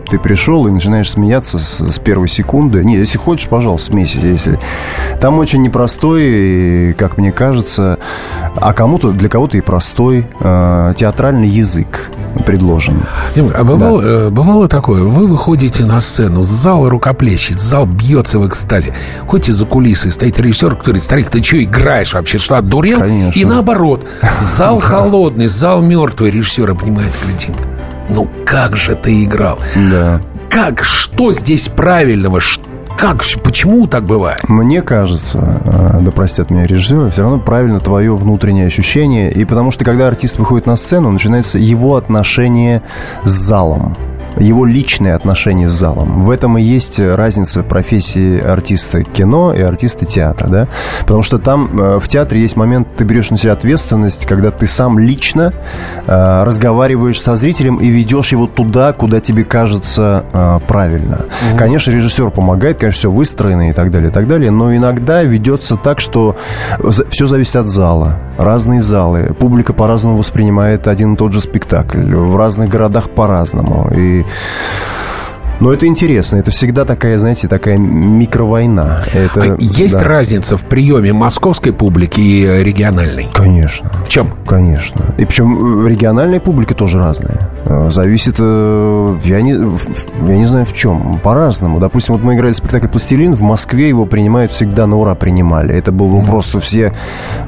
[0.09, 2.83] ты пришел и начинаешь смеяться с, с первой секунды.
[2.83, 4.19] Не, если хочешь, пожалуйста, смейся.
[4.19, 4.59] Если...
[5.21, 7.97] Там очень непростой, как мне кажется,
[8.61, 12.11] а кому-то, для кого-то и простой э, театральный язык
[12.45, 13.01] предложен.
[13.35, 14.07] Дим, а бывало, да.
[14.07, 18.93] э, бывало такое, вы выходите на сцену, зал рукоплещет, зал бьется в экстазе.
[19.27, 22.99] Хоть из-за кулисы стоит режиссер, который говорит, старик, ты что играешь вообще, что, отдурел?
[22.99, 23.39] Конечно.
[23.39, 24.07] И наоборот,
[24.39, 27.63] зал холодный, зал мертвый, режиссер понимает картинку.
[28.09, 29.59] Ну как же ты играл?
[29.75, 30.21] Да.
[30.49, 32.66] Как, что здесь правильного, что
[32.97, 33.23] как?
[33.43, 34.49] Почему так бывает?
[34.49, 39.31] Мне кажется, э, да простят меня режиссеры, все равно правильно твое внутреннее ощущение.
[39.31, 42.81] И потому что, когда артист выходит на сцену, начинается его отношение
[43.23, 43.95] с залом
[44.39, 46.21] его личные отношения с залом.
[46.21, 50.67] В этом и есть разница профессии артиста кино и артиста театра, да?
[51.01, 54.67] Потому что там э, в театре есть момент, ты берешь на себя ответственность, когда ты
[54.67, 55.53] сам лично
[56.05, 61.25] э, разговариваешь со зрителем и ведешь его туда, куда тебе кажется э, правильно.
[61.51, 61.57] Угу.
[61.57, 65.77] Конечно, режиссер помогает, конечно, все выстроено и так далее, и так далее, но иногда ведется
[65.77, 66.35] так, что
[67.09, 68.19] все зависит от зала.
[68.37, 69.35] Разные залы.
[69.39, 72.13] Публика по-разному воспринимает один и тот же спектакль.
[72.13, 73.89] В разных городах по-разному.
[73.93, 74.25] И
[75.59, 76.37] но это интересно.
[76.37, 79.01] Это всегда такая, знаете, такая микровойна.
[79.13, 80.03] Это, а есть да.
[80.03, 83.27] разница в приеме московской публики и региональной?
[83.33, 83.89] Конечно.
[84.05, 84.29] В чем?
[84.45, 85.01] Конечно.
[85.17, 87.49] И причем региональная публика тоже разная.
[87.65, 91.79] Э, Зависит, э, я не, я не знаю в чем, по-разному.
[91.79, 95.73] Допустим, вот мы играли спектакль «Пластилин», в Москве его принимают всегда на ура принимали.
[95.73, 96.93] Это было просто все,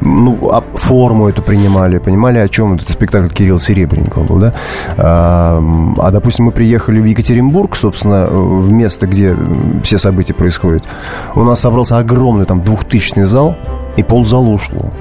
[0.02, 4.54] ну, а- форму эту принимали, понимали, о чем этот спектакль Кирилла Серебренникова был, да?
[4.98, 5.62] А,
[5.98, 10.84] а, допустим, мы приехали в Екатеринбург, собственно, э, в место, где м, все события происходят.
[11.36, 13.56] У нас собрался огромный там двухтысячный зал,
[13.98, 14.92] и ползала ушло.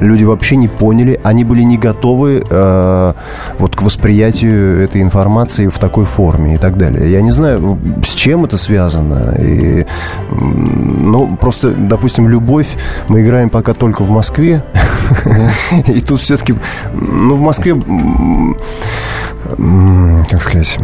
[0.00, 3.12] Люди вообще не поняли, они были не готовы э,
[3.58, 7.10] вот к восприятию этой информации в такой форме и так далее.
[7.10, 9.34] Я не знаю, с чем это связано.
[9.40, 9.86] И,
[10.30, 12.68] ну, просто, допустим, любовь
[13.08, 14.62] мы играем пока только в Москве.
[15.86, 16.54] И тут все-таки,
[16.92, 17.74] ну, в Москве,
[20.30, 20.78] как сказать,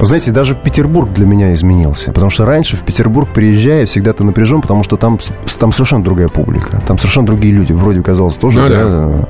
[0.00, 2.12] знаете, даже Петербург для меня изменился.
[2.12, 5.18] Потому что раньше в Петербург, приезжая, всегда ты напряжен, потому что там,
[5.58, 6.80] там совершенно другая публика.
[6.86, 7.72] Там совершенно другие люди.
[7.72, 9.28] Вроде казалось тоже, Ну да, да.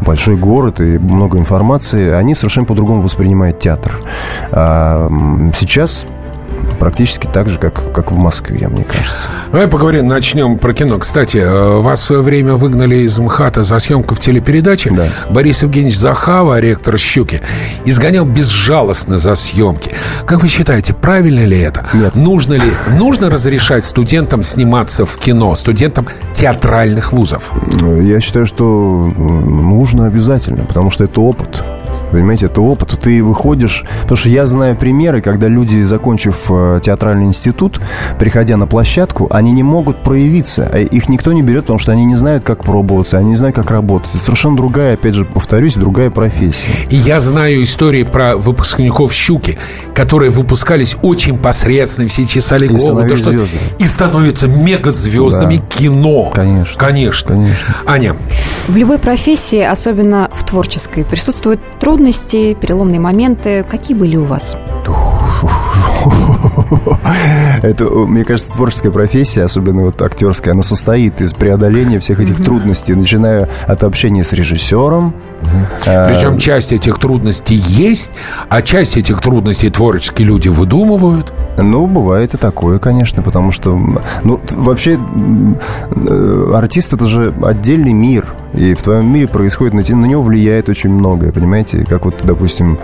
[0.00, 2.10] большой город и много информации.
[2.10, 3.98] Они совершенно по-другому воспринимают театр.
[4.52, 5.08] А,
[5.56, 6.06] сейчас
[6.78, 9.28] практически так же, как, как в Москве, мне кажется.
[9.50, 10.98] Давай поговорим, начнем про кино.
[10.98, 14.90] Кстати, э, вас в свое время выгнали из МХАТа за съемку в телепередаче.
[14.90, 15.08] Да.
[15.30, 17.40] Борис Евгеньевич Захава, ректор «Щуки»,
[17.84, 19.92] изгонял безжалостно за съемки.
[20.26, 21.86] Как вы считаете, правильно ли это?
[21.92, 22.14] Нет.
[22.14, 27.52] Нужно ли, нужно разрешать студентам сниматься в кино, студентам театральных вузов?
[28.00, 31.64] Я считаю, что э, нужно обязательно, потому что это опыт.
[32.10, 32.98] Понимаете, это опыт.
[33.02, 33.84] Ты выходишь...
[34.02, 37.80] Потому что я знаю примеры, когда люди, закончив э, театральный институт,
[38.18, 40.68] приходя на площадку, они не могут проявиться.
[40.72, 43.56] А Их никто не берет, потому что они не знают, как пробоваться, они не знают,
[43.56, 44.10] как работать.
[44.10, 46.68] Это совершенно другая, опять же, повторюсь, другая профессия.
[46.90, 49.58] И я знаю истории про выпускников «Щуки»,
[49.94, 52.98] которые выпускались очень посредственно, все чесали И голову.
[52.98, 53.34] становились что-
[53.78, 55.62] и становятся мегазвездами Да.
[55.76, 56.30] кино.
[56.34, 56.78] Конечно.
[56.78, 57.32] Конечно.
[57.32, 57.74] Конечно.
[57.86, 58.14] Аня,
[58.68, 61.60] В любой профессии, особенно в творческой, присутствуют
[61.96, 63.64] трудности, переломные моменты.
[63.64, 64.54] Какие были у вас?
[67.62, 72.94] Это, мне кажется, творческая профессия, особенно вот актерская, она состоит из преодоления всех этих трудностей,
[72.94, 75.14] начиная от общения с режиссером.
[75.86, 78.12] а, Причем часть этих трудностей есть,
[78.48, 81.32] а часть этих трудностей творческие люди выдумывают.
[81.58, 83.78] Ну, бывает и такое, конечно, потому что,
[84.24, 90.06] ну, вообще, э, артист это же отдельный мир, и в твоем мире происходит, на, на
[90.06, 92.78] него влияет очень многое, понимаете, как вот, допустим,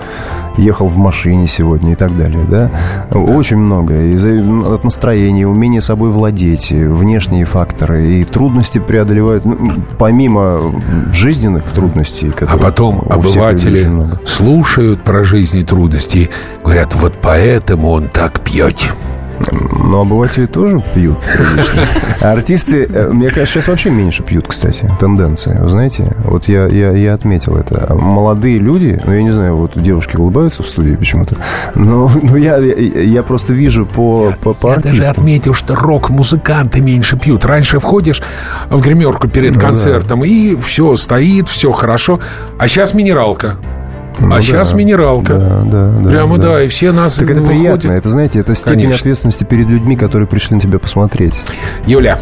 [0.57, 2.71] ехал в машине сегодня и так далее, да,
[3.11, 10.61] очень многое, из от настроения, умения собой владеть, внешние факторы, и трудности преодолевают, ну, помимо
[11.13, 13.89] жизненных трудностей, А потом обыватели
[14.27, 16.31] слушают про жизнь и трудности и
[16.63, 18.77] говорят, вот поэтому он так пьет.
[19.51, 21.83] Но обыватели тоже пьют прилично.
[22.21, 24.89] А артисты, э, мне кажется, сейчас вообще меньше пьют, кстати.
[25.01, 26.17] Тенденция, вы знаете?
[26.25, 27.87] Вот я, я, я отметил это.
[27.89, 31.37] А Молодые люди, ну, я не знаю, вот девушки улыбаются в студии почему-то,
[31.75, 35.11] но, но я, я, я просто вижу по, по, по Я даже артистам.
[35.13, 37.45] отметил, что рок-музыканты меньше пьют.
[37.45, 38.23] Раньше входишь
[38.71, 39.67] в гримерку перед Ну да.
[39.67, 42.21] концертом, и все стоит, все хорошо.
[42.59, 43.57] А сейчас минералка.
[44.21, 45.35] Ну а да, сейчас минералка.
[45.35, 46.11] Да, да, да.
[46.11, 46.63] Прямо да.
[46.63, 47.61] и все нас Так это выходят.
[47.81, 47.93] приятно.
[47.93, 48.97] Это, знаете, это степень Конечно.
[48.97, 51.43] ответственности перед людьми, которые пришли на тебя посмотреть.
[51.87, 52.19] Юля,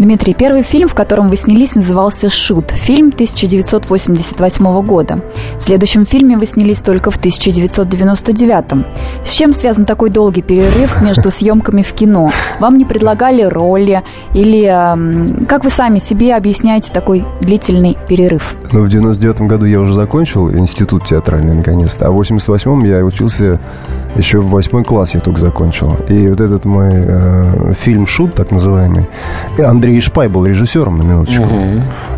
[0.00, 2.70] Дмитрий, первый фильм, в котором вы снялись, назывался «Шут».
[2.70, 5.20] Фильм 1988 года.
[5.58, 8.86] В следующем фильме вы снялись только в 1999.
[9.22, 12.32] С чем связан такой долгий перерыв между съемками в кино?
[12.60, 14.02] Вам не предлагали роли?
[14.32, 14.64] Или
[15.44, 18.56] как вы сами себе объясняете такой длительный перерыв?
[18.72, 22.06] Ну, в 99 году я уже закончил институт театральный, наконец-то.
[22.06, 23.60] А в 88-м я учился
[24.16, 25.96] еще в восьмой класс я только закончил.
[26.08, 29.08] И вот этот мой э, фильм «Шут», так называемый,
[29.56, 31.44] и Андрей Шпай был режиссером, на минуточку.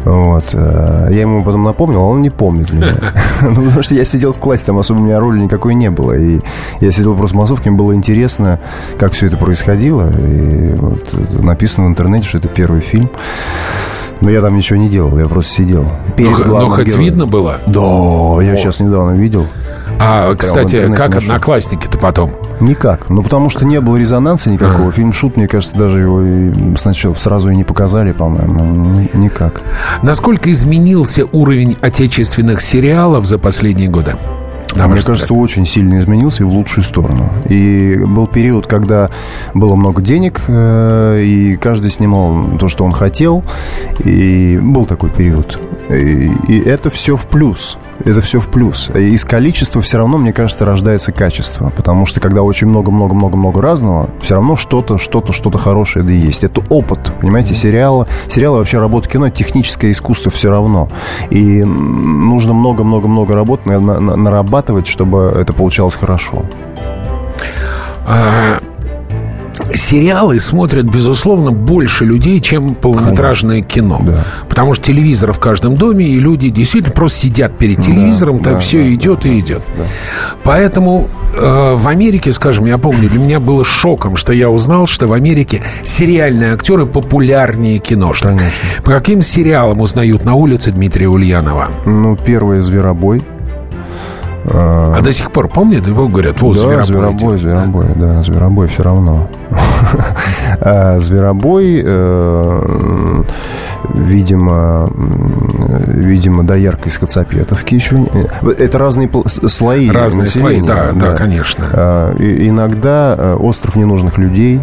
[0.04, 0.44] Вот.
[0.52, 2.94] э, я ему потом напомнил, а он не помнит меня.
[3.42, 6.12] Ну, потому что я сидел в классе, там особо у меня роли никакой не было.
[6.12, 6.40] И
[6.80, 8.60] я сидел просто в массовке, мне было интересно,
[8.98, 10.10] как все это происходило.
[10.10, 13.10] И вот написано в интернете, что это первый фильм.
[14.20, 15.84] Но я там ничего не делал, я просто сидел.
[16.16, 17.04] Перед но, но главным хоть героем.
[17.04, 17.58] видно было?
[17.66, 19.46] Да, я сейчас недавно видел.
[20.04, 22.32] А, кстати, как одноклассники-то потом?
[22.60, 23.08] Никак.
[23.10, 24.88] Ну, потому что не было резонанса никакого.
[24.88, 24.92] А.
[24.92, 28.64] Фильм «Шут», мне кажется, даже его и сначала сразу и не показали, по-моему.
[29.00, 29.62] Ни- Никак.
[30.02, 34.14] Насколько изменился уровень отечественных сериалов за последние годы?
[34.76, 35.30] На Мне кажется, взгляд?
[35.42, 37.28] очень сильно изменился и в лучшую сторону.
[37.48, 39.10] И был период, когда
[39.54, 43.44] было много денег, э, и каждый снимал то, что он хотел.
[44.04, 45.58] И был такой период.
[45.90, 47.76] И, и это все в плюс.
[48.04, 48.90] Это все в плюс.
[48.94, 51.70] И Из количества все равно, мне кажется, рождается качество.
[51.76, 56.42] Потому что когда очень много-много-много-много разного, все равно что-то, что-то, что-то хорошее да и есть.
[56.44, 58.06] Это опыт, понимаете, сериалы.
[58.28, 60.88] Сериалы вообще работа кино, техническое искусство все равно.
[61.30, 63.80] И нужно много-много-много работ на-
[64.62, 66.44] нарабатывать, чтобы это получалось хорошо.
[68.06, 68.58] А,
[69.74, 74.00] сериалы смотрят, безусловно, больше людей, чем полнометражное кино.
[74.04, 74.24] Да.
[74.48, 78.58] Потому что телевизор в каждом доме, и люди действительно просто сидят перед телевизором, там да,
[78.58, 79.62] все да, идет и идет.
[80.42, 85.06] Поэтому э, в Америке, скажем, я помню, для меня было шоком, что я узнал, что
[85.06, 88.36] в Америке сериальные актеры популярнее киношных.
[88.36, 88.82] Конечно.
[88.84, 91.68] По каким сериалам узнают на улице Дмитрия Ульянова?
[91.86, 93.22] Ну, первый «Зверобой».
[94.44, 95.86] А до сих пор помнят?
[95.86, 97.40] Его говорят, вот, да, Зверобой зверобой, идет.
[97.40, 99.28] зверобой, да, зверобой все равно.
[100.60, 103.22] А Зверобой, э,
[103.94, 104.90] видимо,
[105.86, 108.04] видимо, доярка из Коцапетовки еще.
[108.58, 111.64] Это разные слои Разные слои, да, да, конечно.
[111.72, 114.60] А, Иногда э, остров ненужных людей,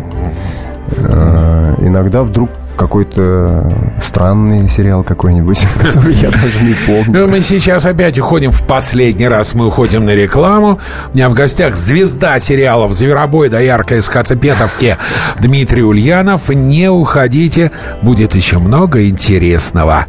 [0.98, 7.22] э, иногда вдруг какой-то странный сериал какой-нибудь, который я даже не помню.
[7.22, 9.54] Ну, мы сейчас опять уходим в последний раз.
[9.54, 10.80] Мы уходим на рекламу.
[11.14, 14.98] У меня в гостях звезда сериалов «Зверобой» да ярко из Хацапетовки
[15.40, 16.50] Дмитрий Ульянов.
[16.50, 20.06] Не уходите, будет еще много интересного.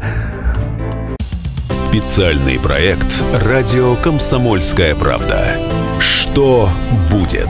[1.69, 3.07] Специальный проект
[3.45, 5.43] «Радио Комсомольская правда».
[5.99, 6.69] Что
[7.11, 7.49] будет?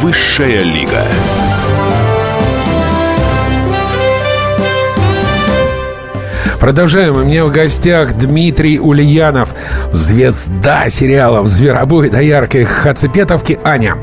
[0.00, 1.02] Высшая лига.
[6.58, 7.16] Продолжаем.
[7.16, 9.54] У меня в гостях Дмитрий Ульянов,
[9.92, 13.96] звезда сериалов «Зверобой» да яркой Хацапетовки Аня.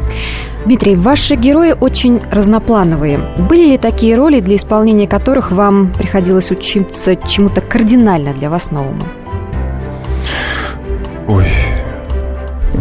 [0.66, 3.20] Дмитрий, ваши герои очень разноплановые.
[3.40, 9.02] Были ли такие роли, для исполнения которых вам приходилось учиться чему-то кардинально для вас новому?
[11.28, 11.48] Ой,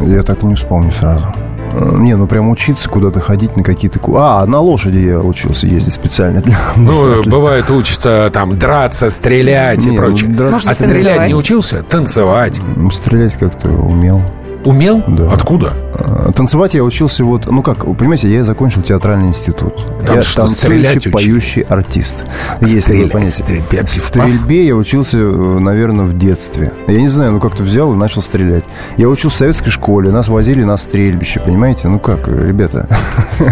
[0.06, 1.32] я так не вспомню сразу.
[1.78, 3.98] Э, Не, ну прям учиться куда-то ходить на какие-то...
[3.98, 6.56] ку- А, на лошади я учился ездить специально для...
[6.76, 10.34] Ну, бывает, учится там драться, стрелять и Не, ну, прочее.
[10.52, 11.28] А стрелять танцевать?
[11.28, 11.82] не учился?
[11.82, 12.60] Танцевать.
[12.92, 14.22] Стрелять как-то умел.
[14.66, 15.00] Умел?
[15.06, 15.32] Да.
[15.32, 15.74] Откуда?
[15.94, 17.46] А, Танцевать я учился вот...
[17.46, 19.74] Ну как, вы понимаете, я закончил театральный институт.
[20.04, 22.24] Там я что, танцующий, поющий артист.
[22.60, 23.44] Есть Стрелять, такое понятие.
[23.44, 23.88] стрелять, пиф-паф.
[23.90, 26.72] Стрельбе я учился, э, наверное, в детстве.
[26.88, 28.64] Я не знаю, ну как-то взял и начал стрелять.
[28.96, 31.86] Я учился в советской школе, нас возили на стрельбище, понимаете?
[31.86, 32.88] Ну как, э, ребята,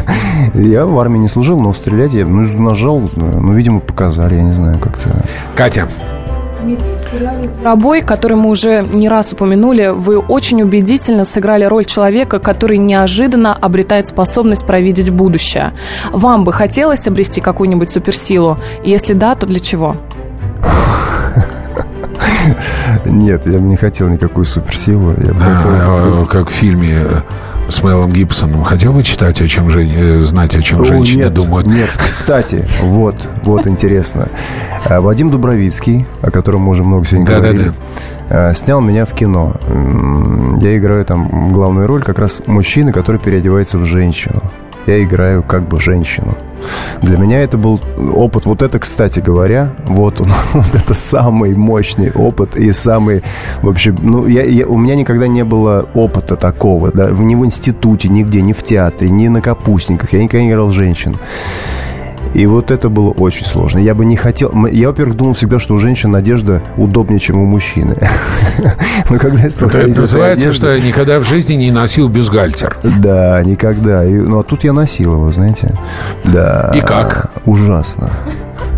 [0.55, 4.43] я в армии не служил, но стрелять я ну, нажал, э, ну, видимо, показали, я
[4.43, 5.11] не знаю, как-то...
[5.55, 5.89] Катя.
[7.47, 13.55] «Зверобой», который мы уже не раз упомянули, вы очень убедительно сыграли роль человека, который неожиданно
[13.55, 15.73] обретает способность провидеть будущее.
[16.13, 18.59] Вам бы хотелось обрести какую-нибудь суперсилу?
[18.85, 19.97] Если да, то для чего?
[23.05, 25.15] Нет, я бы не хотел никакую суперсилу.
[25.19, 27.23] Я бы хотел А, как в фильме э,
[27.69, 28.63] с Мелом Гибсоном.
[28.65, 31.67] Хотел бы читать, о чем жен- э, знать, о чем О, женщины нет, думают?
[31.67, 34.29] Нет, кстати, вот, вот интересно.
[34.85, 37.49] А, Вадим Дубровицкий, о котором мы уже много сегодня Да-да-да.
[37.53, 37.73] говорили,
[38.31, 39.55] а, снял меня в кино.
[40.61, 44.43] Я играю там главную роль как раз мужчины, который переодевается в женщину.
[44.87, 46.35] Я играю как бы женщину.
[47.03, 47.79] Для меня это был
[48.15, 48.47] опыт.
[48.47, 53.23] Вот это, кстати говоря, вот он, вот это самый мощный опыт и самый
[53.63, 53.95] вообще.
[54.01, 58.41] Ну, я, я- у меня никогда не было опыта такого, да, ни в институте, нигде,
[58.41, 60.13] ни в театре, ни на капустниках.
[60.13, 61.17] Я никогда не играл женщин.
[62.33, 63.79] И вот это было очень сложно.
[63.79, 64.53] Я бы не хотел...
[64.67, 67.97] Я, во-первых, думал всегда, что у женщин одежда удобнее, чем у мужчины.
[69.11, 72.77] Но когда я стал Это называется, что я никогда в жизни не носил бюстгальтер.
[72.83, 74.03] Да, никогда.
[74.03, 75.77] Ну, а тут я носил его, знаете.
[76.25, 76.73] Да.
[76.75, 77.31] И как?
[77.45, 78.11] Ужасно.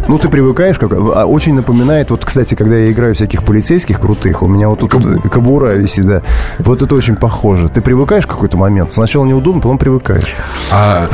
[0.09, 0.93] Ну, ты привыкаешь, как...
[0.93, 4.93] а, Очень напоминает, вот, кстати, когда я играю всяких полицейских крутых, у меня вот тут
[5.31, 6.23] кобура висит, да.
[6.59, 7.69] Вот это очень похоже.
[7.69, 8.93] Ты привыкаешь в какой-то момент.
[8.95, 10.35] Сначала неудобно, потом привыкаешь.
[10.71, 11.09] А,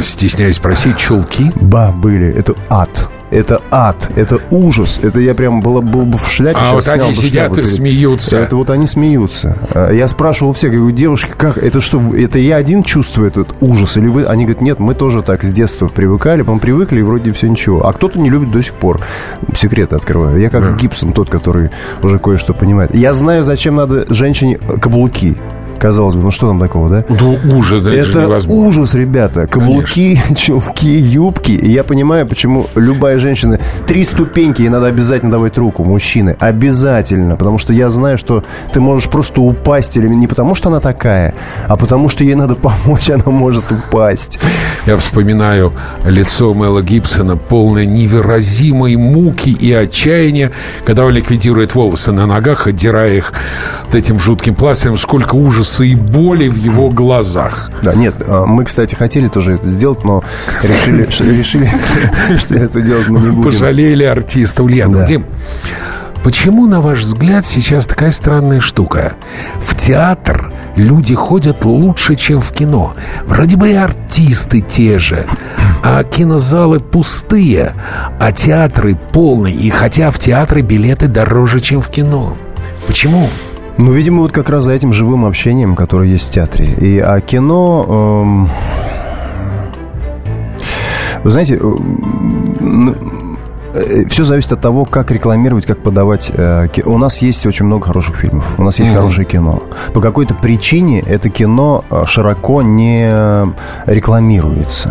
[0.00, 1.50] стесняюсь спросить, чулки?
[1.56, 2.32] Ба, были.
[2.32, 3.08] Это ад.
[3.30, 5.00] Это ад, это ужас.
[5.02, 6.58] Это я прям был, был бы в шляпе.
[6.58, 8.36] А сейчас вот они сидят шляпу и смеются.
[8.38, 9.58] Это вот они смеются.
[9.74, 13.48] А Я спрашивал всех, я говорю, девушки, как, это что, это я один чувствую этот
[13.60, 13.96] ужас?
[13.96, 14.24] Или вы?
[14.24, 17.86] Они говорят, нет, мы тоже так с детства привыкали, потом привыкли, и вроде все ничего.
[17.86, 19.00] А кто-то не любит до сих пор.
[19.54, 20.38] Секреты открываю.
[20.40, 21.70] Я как Гибсон, тот, который
[22.02, 22.94] уже кое-что понимает.
[22.94, 25.36] Я знаю, зачем надо женщине каблуки.
[25.86, 27.04] Казалось бы, ну что там такого, да?
[27.08, 28.66] Ну, ужас, да, это, Это невозможно.
[28.66, 29.46] ужас, ребята.
[29.46, 31.52] Каблуки, чулки, юбки.
[31.52, 33.60] И я понимаю, почему любая женщина...
[33.86, 36.36] Три ступеньки, ей надо обязательно давать руку, мужчины.
[36.40, 37.36] Обязательно.
[37.36, 39.96] Потому что я знаю, что ты можешь просто упасть.
[39.96, 41.34] Или не потому, что она такая,
[41.68, 44.40] а потому, что ей надо помочь, она может упасть.
[44.86, 45.72] Я вспоминаю
[46.04, 50.50] лицо Мэла Гибсона, полное невыразимой муки и отчаяния,
[50.84, 53.32] когда он ликвидирует волосы на ногах, отдирая их
[53.84, 54.98] вот этим жутким пластырем.
[54.98, 57.70] Сколько ужаса и боли в его глазах.
[57.82, 60.22] Да, нет, а, мы, кстати, хотели тоже это сделать, но
[60.62, 61.70] решили, что, решили,
[62.38, 63.42] что это делать мы не будем.
[63.42, 65.00] Пожалели артиста Ульянова.
[65.00, 65.06] Да.
[65.06, 65.26] Дим,
[66.22, 69.14] почему, на ваш взгляд, сейчас такая странная штука?
[69.60, 72.94] В театр люди ходят лучше, чем в кино.
[73.26, 75.26] Вроде бы и артисты те же,
[75.82, 77.74] а кинозалы пустые,
[78.20, 79.54] а театры полные.
[79.54, 82.36] И хотя в театры билеты дороже, чем в кино.
[82.86, 83.28] Почему?
[83.78, 86.66] Ну, видимо, вот как раз за этим живым общением, которое есть в театре.
[86.80, 87.84] И, а кино...
[88.22, 88.48] эм,
[91.22, 91.60] Вы знаете,
[94.08, 96.30] все зависит от того, как рекламировать, как подавать.
[96.32, 99.00] э, У нас есть очень много хороших фильмов, у нас есть Мгм.
[99.00, 99.62] хорошее кино.
[99.94, 103.06] По какой-то причине это кино э, широко не
[103.86, 104.90] рекламируется.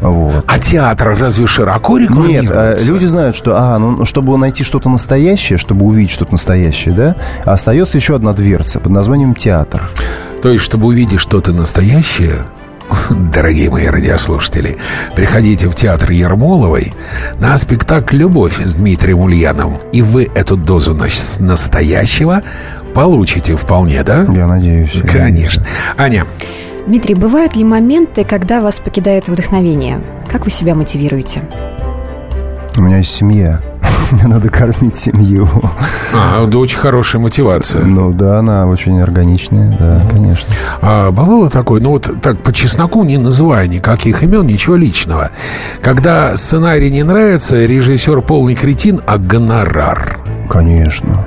[0.00, 0.44] Вот.
[0.48, 2.42] А театр разве широко рекламируется?
[2.70, 6.92] Нет, э, люди знают, что, а, ну, чтобы найти что-то настоящее, чтобы увидеть что-то настоящее,
[6.94, 9.80] да, остается еще одна дверца под названием театр.
[10.42, 12.40] То есть, чтобы увидеть что-то настоящее,
[13.10, 14.76] дорогие мои радиослушатели,
[15.14, 16.94] приходите в театр Ермоловой
[17.38, 22.42] на спектакль «Любовь» с Дмитрием Ульяновым, и вы эту дозу нас- настоящего
[22.94, 24.26] получите вполне, да?
[24.34, 25.00] Я надеюсь.
[25.10, 25.64] Конечно.
[25.96, 26.26] Аня,
[26.86, 30.00] Дмитрий, бывают ли моменты, когда вас покидает вдохновение?
[30.30, 31.42] Как вы себя мотивируете?
[32.76, 33.60] У меня есть семья.
[34.12, 35.48] Мне надо кормить семью.
[36.14, 37.82] а, да, очень хорошая мотивация.
[37.82, 40.54] Ну да, она очень органичная, да, конечно.
[40.82, 45.30] А бывало такое, ну вот так по чесноку, не называя никаких имен, ничего личного.
[45.80, 50.18] Когда сценарий не нравится, режиссер полный кретин, а гонорар.
[50.48, 51.24] Конечно.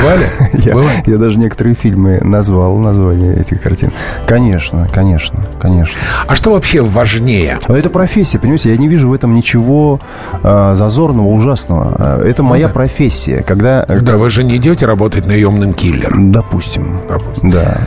[0.00, 0.26] Бывали?
[0.64, 1.02] Я, Бывали?
[1.06, 3.92] я даже некоторые фильмы назвал, название этих картин.
[4.26, 5.98] Конечно, конечно, конечно.
[6.26, 7.58] А что вообще важнее?
[7.68, 10.00] Но это профессия, понимаете, я не вижу в этом ничего
[10.42, 11.94] а, зазорного, ужасного.
[11.98, 12.72] А, Это моя да.
[12.74, 13.84] профессия, когда...
[13.88, 16.32] э, Да, вы же не идете работать наемным киллером.
[16.32, 17.00] Допустим.
[17.08, 17.50] Допустим.
[17.50, 17.78] Да.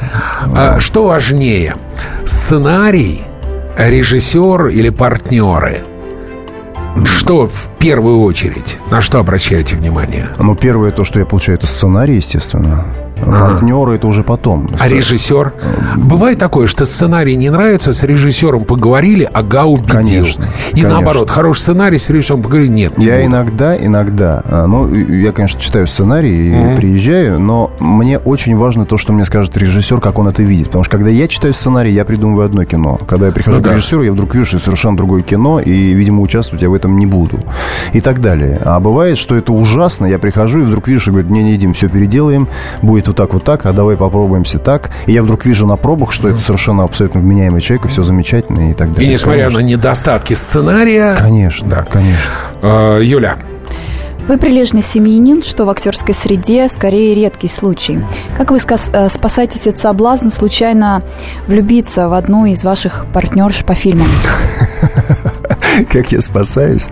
[0.56, 1.76] А что важнее?
[2.26, 3.24] Сценарий,
[3.78, 5.82] режиссер или партнеры?
[7.06, 8.78] Что в первую очередь?
[8.90, 10.30] На что обращаете внимание?
[10.40, 12.86] Ну, первое, то, что я получаю, это сценарий, естественно.
[13.26, 14.70] Партнеры это уже потом.
[14.80, 15.54] А режиссер?
[15.98, 19.92] Бывает такое, что сценарий не нравится, с режиссером поговорили, ага, убедил.
[19.92, 20.90] Конечно, И конечно.
[20.90, 22.98] наоборот, хороший сценарий, с режиссером поговорили, нет.
[22.98, 23.28] не Я буду.
[23.28, 28.98] иногда, иногда, а, ну, я, конечно, читаю сценарий и приезжаю, но мне очень важно то,
[28.98, 30.68] что мне скажет режиссер, как он это видит.
[30.68, 33.00] Потому что когда я читаю сценарий, я придумываю одно кино.
[33.08, 33.76] Когда я прихожу Ну к да.
[33.76, 37.06] режиссеру, я вдруг вижу, что совершенно другое кино, и, видимо, участвовать я в этом не
[37.06, 37.40] буду.
[37.94, 38.60] И так далее.
[38.64, 41.74] А бывает, что это ужасно, я прихожу и вдруг вижу, что говорит, не, не, Дим,
[41.74, 42.48] все переделаем,
[42.82, 44.90] будет вот так, вот так, а давай попробуемся так.
[45.06, 48.72] И я вдруг вижу на пробах, что это совершенно абсолютно вменяемый человек, и все замечательно,
[48.72, 49.12] и так И далее.
[49.14, 49.60] несмотря Конечно.
[49.62, 51.16] на недостатки сценария...
[51.18, 51.86] Конечно, Да.
[51.90, 52.32] конечно.
[52.62, 53.38] Э, Юля,
[54.28, 58.00] Вы прилежный семьянин, что в актерской среде скорее редкий случай.
[58.38, 61.02] Как вы э, спасаетесь от соблазна случайно
[61.48, 64.08] влюбиться в одну из ваших партнерш по фильмам?
[65.90, 66.88] как я спасаюсь.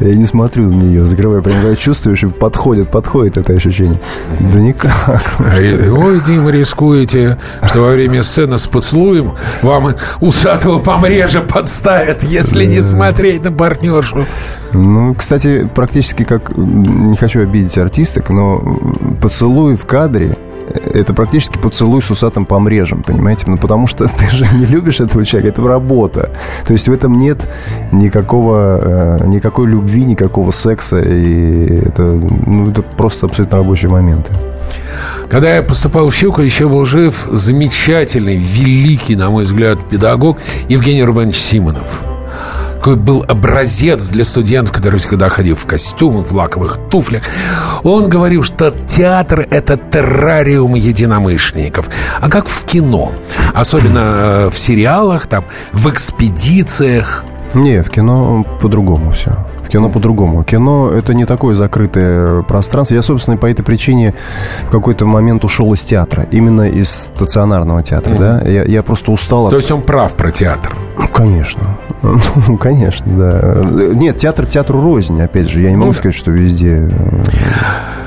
[0.00, 4.00] Я не смотрю на нее, закрываю, прям чувствуешь, и подходит, подходит это ощущение.
[4.40, 5.22] Да никак.
[5.38, 12.80] Ой, Дима, рискуете, что во время сцены с поцелуем вам усатого помреже подставят, если не
[12.80, 14.26] смотреть на партнершу.
[14.72, 18.60] Ну, кстати, практически как, не хочу обидеть артисток, но
[19.20, 20.36] поцелуй в кадре
[20.94, 23.44] это практически поцелуй с усатым помрежем, понимаете?
[23.46, 26.30] Ну, потому что ты же не любишь этого человека, это работа.
[26.66, 27.48] То есть в этом нет
[27.92, 34.32] никакого, э, никакой любви, никакого секса, и это, ну, это просто абсолютно рабочие моменты.
[35.28, 40.38] Когда я поступал в Щуку, еще был жив замечательный, великий, на мой взгляд, педагог
[40.68, 42.15] Евгений Рубанович Симонов.
[42.86, 47.24] Такой был образец для студентов, которые всегда ходил в костюмах, в лаковых туфлях.
[47.82, 51.90] Он говорил, что театр– это террариум единомышленников.
[52.20, 53.10] А как в кино?
[53.54, 57.24] Особенно э, в сериалах, там, в экспедициях.
[57.54, 59.32] Не, в кино по-другому все.
[59.68, 60.44] Кино по-другому.
[60.44, 62.94] Кино— это не такое закрытое пространство.
[62.94, 64.14] Я, собственно, по этой причине
[64.68, 66.28] в какой-то момент ушел из театра.
[66.30, 68.42] Именно из стационарного театра, mm-hmm.
[68.44, 68.48] да.
[68.48, 69.50] Я, я просто устал от...
[69.50, 70.76] То есть он прав про театр?
[70.98, 71.78] Ну, конечно.
[72.02, 73.64] Ну, конечно, да.
[73.94, 75.60] Нет, театр театру рознь, опять же.
[75.60, 76.90] Я не могу ну, сказать, что везде...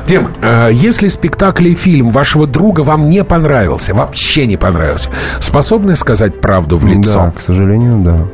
[0.05, 5.09] Дим, э, если спектакль и фильм вашего друга вам не понравился, вообще не понравился,
[5.39, 7.25] способны сказать правду в лицо?
[7.25, 8.25] Да, к сожалению, да.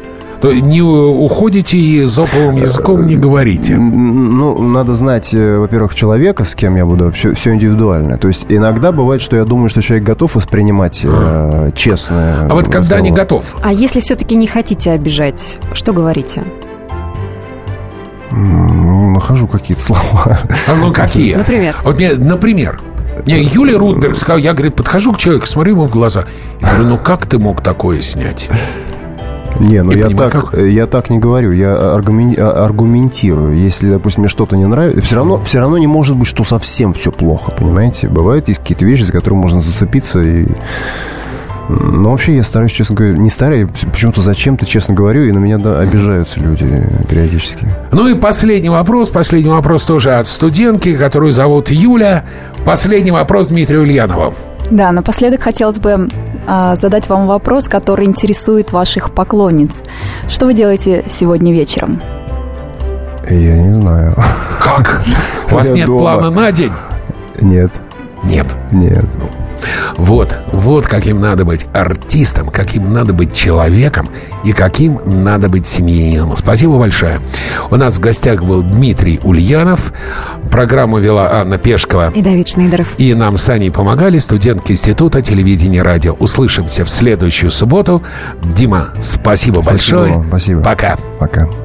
[0.46, 3.78] То не уходите и зоповым языком не говорите?
[3.78, 8.20] Ну, надо знать, э, во-первых, человека, с кем я буду, все, все индивидуально.
[8.20, 12.46] То есть иногда бывает, что я думаю, что человек готов воспринимать э, честно.
[12.48, 13.56] А вот когда не готов?
[13.64, 16.44] А если все-таки не хотите обижать, что говорите?
[18.30, 20.42] Нахожу какие-то слова.
[20.68, 21.34] А ну какие?
[21.34, 21.76] Например?
[21.84, 22.80] Вот мне, например,
[23.26, 26.26] не, Юлия Рудберг сказал, я, говорит, подхожу к человеку, смотрю ему в глаза.
[26.60, 28.52] И говорю, ну как ты мог такое снять?
[29.60, 33.58] Не, ну я, понимаю, так, я так не говорю, я аргументирую.
[33.58, 36.94] Если, допустим, мне что-то не нравится, все равно, все равно не может быть, что совсем
[36.94, 38.08] все плохо, понимаете?
[38.08, 40.48] Бывают есть какие-то вещи, за которые можно зацепиться и
[41.68, 45.58] но вообще я стараюсь, честно говоря, не стараюсь, почему-то зачем-то, честно говорю, и на меня
[45.58, 47.68] да, обижаются люди периодически.
[47.92, 52.26] Ну и последний вопрос, последний вопрос тоже от студентки, которую зовут Юля.
[52.66, 54.34] Последний вопрос Дмитрию Ульянову.
[54.72, 56.08] Да, напоследок хотелось бы
[56.48, 59.84] а, задать вам вопрос, который интересует ваших поклонниц.
[60.28, 62.02] Что вы делаете сегодня вечером?
[63.30, 64.16] Я не знаю.
[64.60, 65.04] Как?
[65.52, 66.72] У вас нет плана на день?
[67.40, 67.72] Нет.
[68.24, 68.56] Нет?
[68.72, 69.06] Нет.
[69.98, 74.10] Вот, вот каким надо быть артистом, каким надо быть человеком
[74.44, 76.36] и каким надо быть семьянином.
[76.36, 77.20] Спасибо большое.
[77.70, 79.94] У нас в гостях был Дмитрий Ульянов.
[80.52, 82.12] Программу вела Анна Пешкова.
[82.16, 82.88] И Давид Шнейдеров.
[82.98, 86.14] И нам с Аней помогали студентки Института телевидения и радио.
[86.14, 88.04] Услышимся в следующую субботу.
[88.44, 90.24] Дима, спасибо, спасибо большое.
[90.30, 90.62] Спасибо.
[90.62, 90.98] Пока.
[91.20, 91.65] Пока.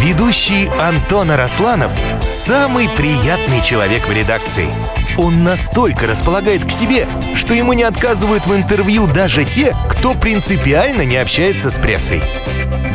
[0.00, 1.90] Ведущий Антон Арасланов–
[2.24, 4.68] самый приятный человек в редакции.
[5.16, 11.02] Он настолько располагает к себе, что ему не отказывают в интервью даже те, кто принципиально
[11.02, 12.22] не общается с прессой.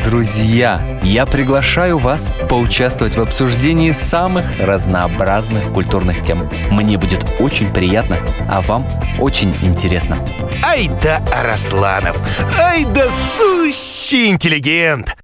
[0.04, 6.50] Друзья, я приглашаю вас поучаствовать в обсуждении самых разнообразных культурных тем.
[6.70, 8.18] Мне будет очень приятно,
[8.50, 8.88] а вам
[9.20, 10.18] очень интересно.
[10.64, 12.22] Ай да Арасланов!
[12.60, 15.16] Ай да сущий интеллигент!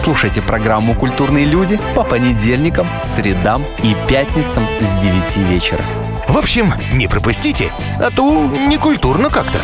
[0.00, 5.82] Слушайте программу «Культурные люди» по понедельникам, средам и пятницам с 9 вечера.
[6.26, 9.58] В общем, не пропустите, а то не культурно как-то.